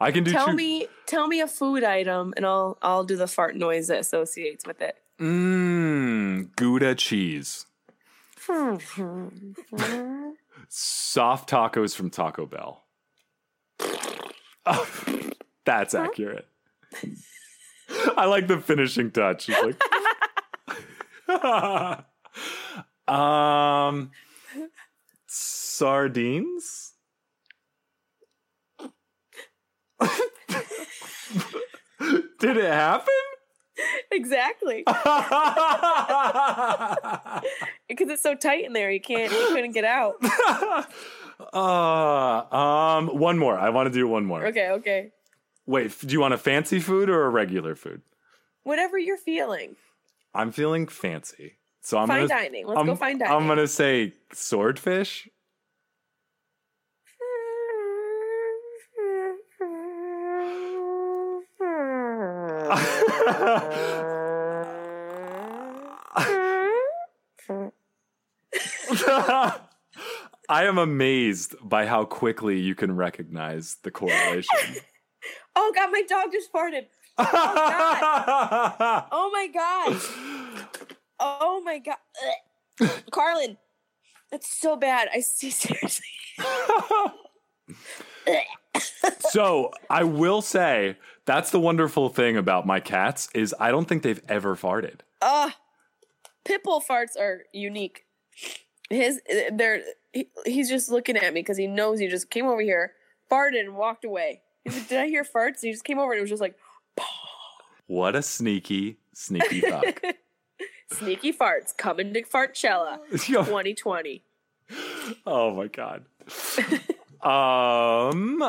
[0.00, 3.16] I can do Tell true- me, tell me a food item, and I'll I'll do
[3.16, 4.96] the fart noise that associates with it.
[5.20, 7.66] Mmm, Gouda cheese.
[10.68, 12.84] Soft tacos from Taco Bell.
[15.64, 16.46] that's accurate.
[18.16, 19.48] I like the finishing touch.
[19.48, 19.78] It's
[21.28, 21.28] like
[23.08, 24.10] um
[25.26, 26.92] sardines?
[32.40, 33.08] Did it happen?
[34.12, 35.02] Exactly, because
[38.08, 38.90] it's so tight in there.
[38.90, 39.32] You can't.
[39.32, 40.14] You couldn't get out.
[41.52, 43.58] Uh, um, one more.
[43.58, 44.46] I want to do one more.
[44.46, 45.10] Okay, okay.
[45.66, 48.02] Wait, do you want a fancy food or a regular food?
[48.64, 49.76] Whatever you're feeling.
[50.34, 52.66] I'm feeling fancy, so I'm Fine gonna, dining.
[52.66, 53.34] Let's I'm, go fine dining.
[53.34, 55.28] I'm gonna say swordfish.
[70.48, 74.82] I am amazed by how quickly you can recognize the correlation.
[75.56, 76.86] oh God, my dog just farted.
[79.16, 80.00] Oh my God.
[81.20, 81.96] Oh my God.
[83.10, 83.56] Carlin,
[84.30, 85.08] that's so bad.
[85.14, 86.06] I see seriously.
[89.30, 94.02] so I will say that's the wonderful thing about my cats is I don't think
[94.02, 95.00] they've ever farted.
[95.22, 95.50] Uh
[96.44, 98.04] Pitbull farts are unique.
[98.90, 99.20] His
[99.52, 99.82] they're
[100.12, 102.92] he, he's just looking at me because he knows he just came over here,
[103.30, 104.42] farted, and walked away.
[104.88, 105.60] Did I hear farts?
[105.62, 106.56] He just came over and it was just like
[107.86, 110.02] What a sneaky, sneaky fuck.
[110.92, 114.22] sneaky farts coming to Fartchella 2020.
[115.26, 116.04] oh my god.
[117.22, 118.42] um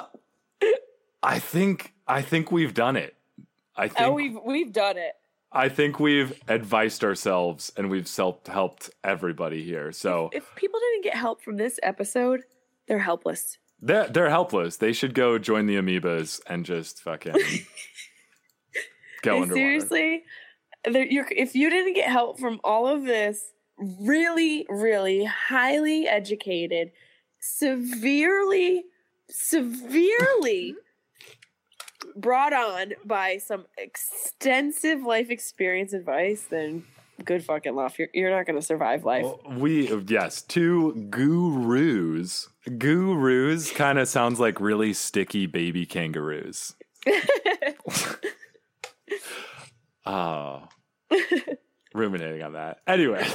[1.24, 3.16] I think I think we've done it.
[3.76, 5.14] I think Oh, we've we've done it.
[5.52, 9.92] I think we've advised ourselves and we've self helped everybody here.
[9.92, 12.44] So If people didn't get help from this episode,
[12.88, 13.58] they're helpless.
[13.82, 14.78] They're they're helpless.
[14.78, 17.34] They should go join the amoebas and just fucking
[19.22, 19.56] go underwater.
[19.56, 20.24] seriously,
[20.88, 26.92] you're, if you didn't get help from all of this, really, really highly educated,
[27.40, 28.86] severely,
[29.30, 30.76] severely
[32.16, 36.86] brought on by some extensive life experience advice, then
[37.24, 37.98] good fucking luck.
[37.98, 39.26] You're, you're not going to survive life.
[39.50, 42.50] We yes, two gurus.
[42.78, 46.74] Gurus kind of sounds like really sticky baby kangaroos.
[50.06, 50.68] Oh,
[51.96, 52.80] ruminating on that.
[52.88, 53.26] Anyway,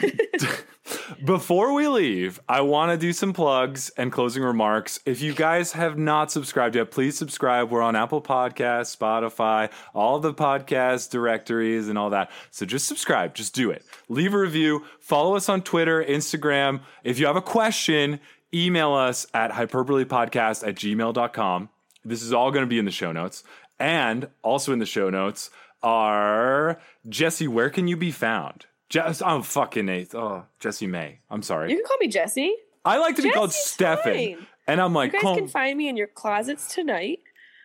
[1.24, 5.00] before we leave, I want to do some plugs and closing remarks.
[5.04, 7.70] If you guys have not subscribed yet, please subscribe.
[7.70, 12.30] We're on Apple Podcasts, Spotify, all the podcast directories, and all that.
[12.50, 13.34] So just subscribe.
[13.34, 13.84] Just do it.
[14.08, 14.84] Leave a review.
[15.00, 16.80] Follow us on Twitter, Instagram.
[17.04, 18.20] If you have a question,
[18.52, 21.68] email us at hyperbolepodcast at gmail.com.
[22.04, 23.44] This is all going to be in the show notes.
[23.80, 25.50] And also in the show notes
[25.82, 28.66] are Jesse, where can you be found?
[28.88, 30.14] Jess, I'm fucking Nate.
[30.14, 31.18] Oh, Jessimae.
[31.30, 31.70] I'm sorry.
[31.70, 32.54] You can call me Jesse.
[32.84, 34.14] I like to be called Stefan.
[34.14, 34.46] fine.
[34.66, 37.18] And I'm like, You guys "Come- can find me in your closets tonight.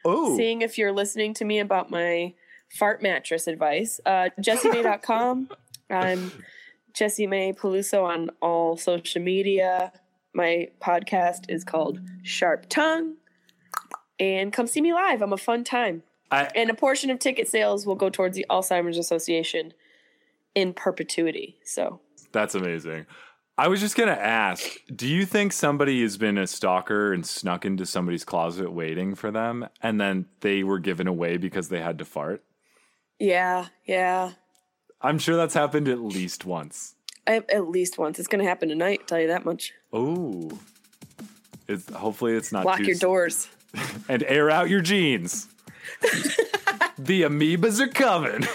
[0.06, 2.34] oh, seeing if you're listening to me about my
[2.78, 4.00] fart mattress advice.
[4.06, 5.50] Uh, Jessimae.com.
[5.90, 6.32] I'm
[6.94, 9.92] Jessimae Peluso on all social media.
[10.34, 13.16] My podcast is called Sharp Tongue.
[14.20, 15.22] And come see me live.
[15.22, 16.04] I'm a fun time.
[16.34, 19.74] I, And a portion of ticket sales will go towards the Alzheimer's Association
[20.56, 21.58] in perpetuity.
[21.64, 22.00] So
[22.32, 23.06] that's amazing.
[23.58, 24.64] I was just gonna ask,
[24.96, 29.30] do you think somebody has been a stalker and snuck into somebody's closet waiting for
[29.30, 32.44] them, and then they were given away because they had to fart?
[33.20, 34.32] yeah, yeah.
[35.02, 36.96] I'm sure that's happened at least once.
[37.28, 38.20] I, at least once.
[38.20, 39.00] It's going to happen tonight.
[39.02, 39.74] I'll tell you that much.
[39.92, 40.50] Oh,
[41.68, 43.50] it's hopefully it's not Lock your doors.
[44.10, 45.48] and air out your jeans.
[46.98, 48.46] the amoebas are coming.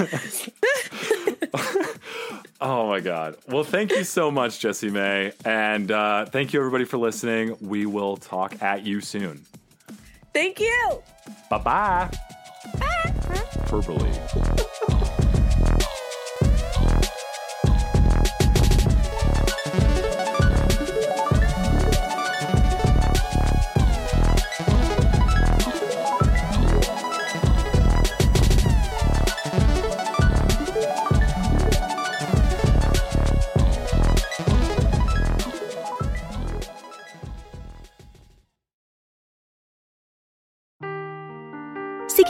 [2.60, 3.36] oh my god.
[3.48, 7.56] Well, thank you so much, Jessimae, and uh, thank you everybody for listening.
[7.60, 9.44] We will talk at you soon.
[10.32, 11.02] Thank you.
[11.50, 12.10] Bye bye.
[13.70, 14.57] Hyperbole.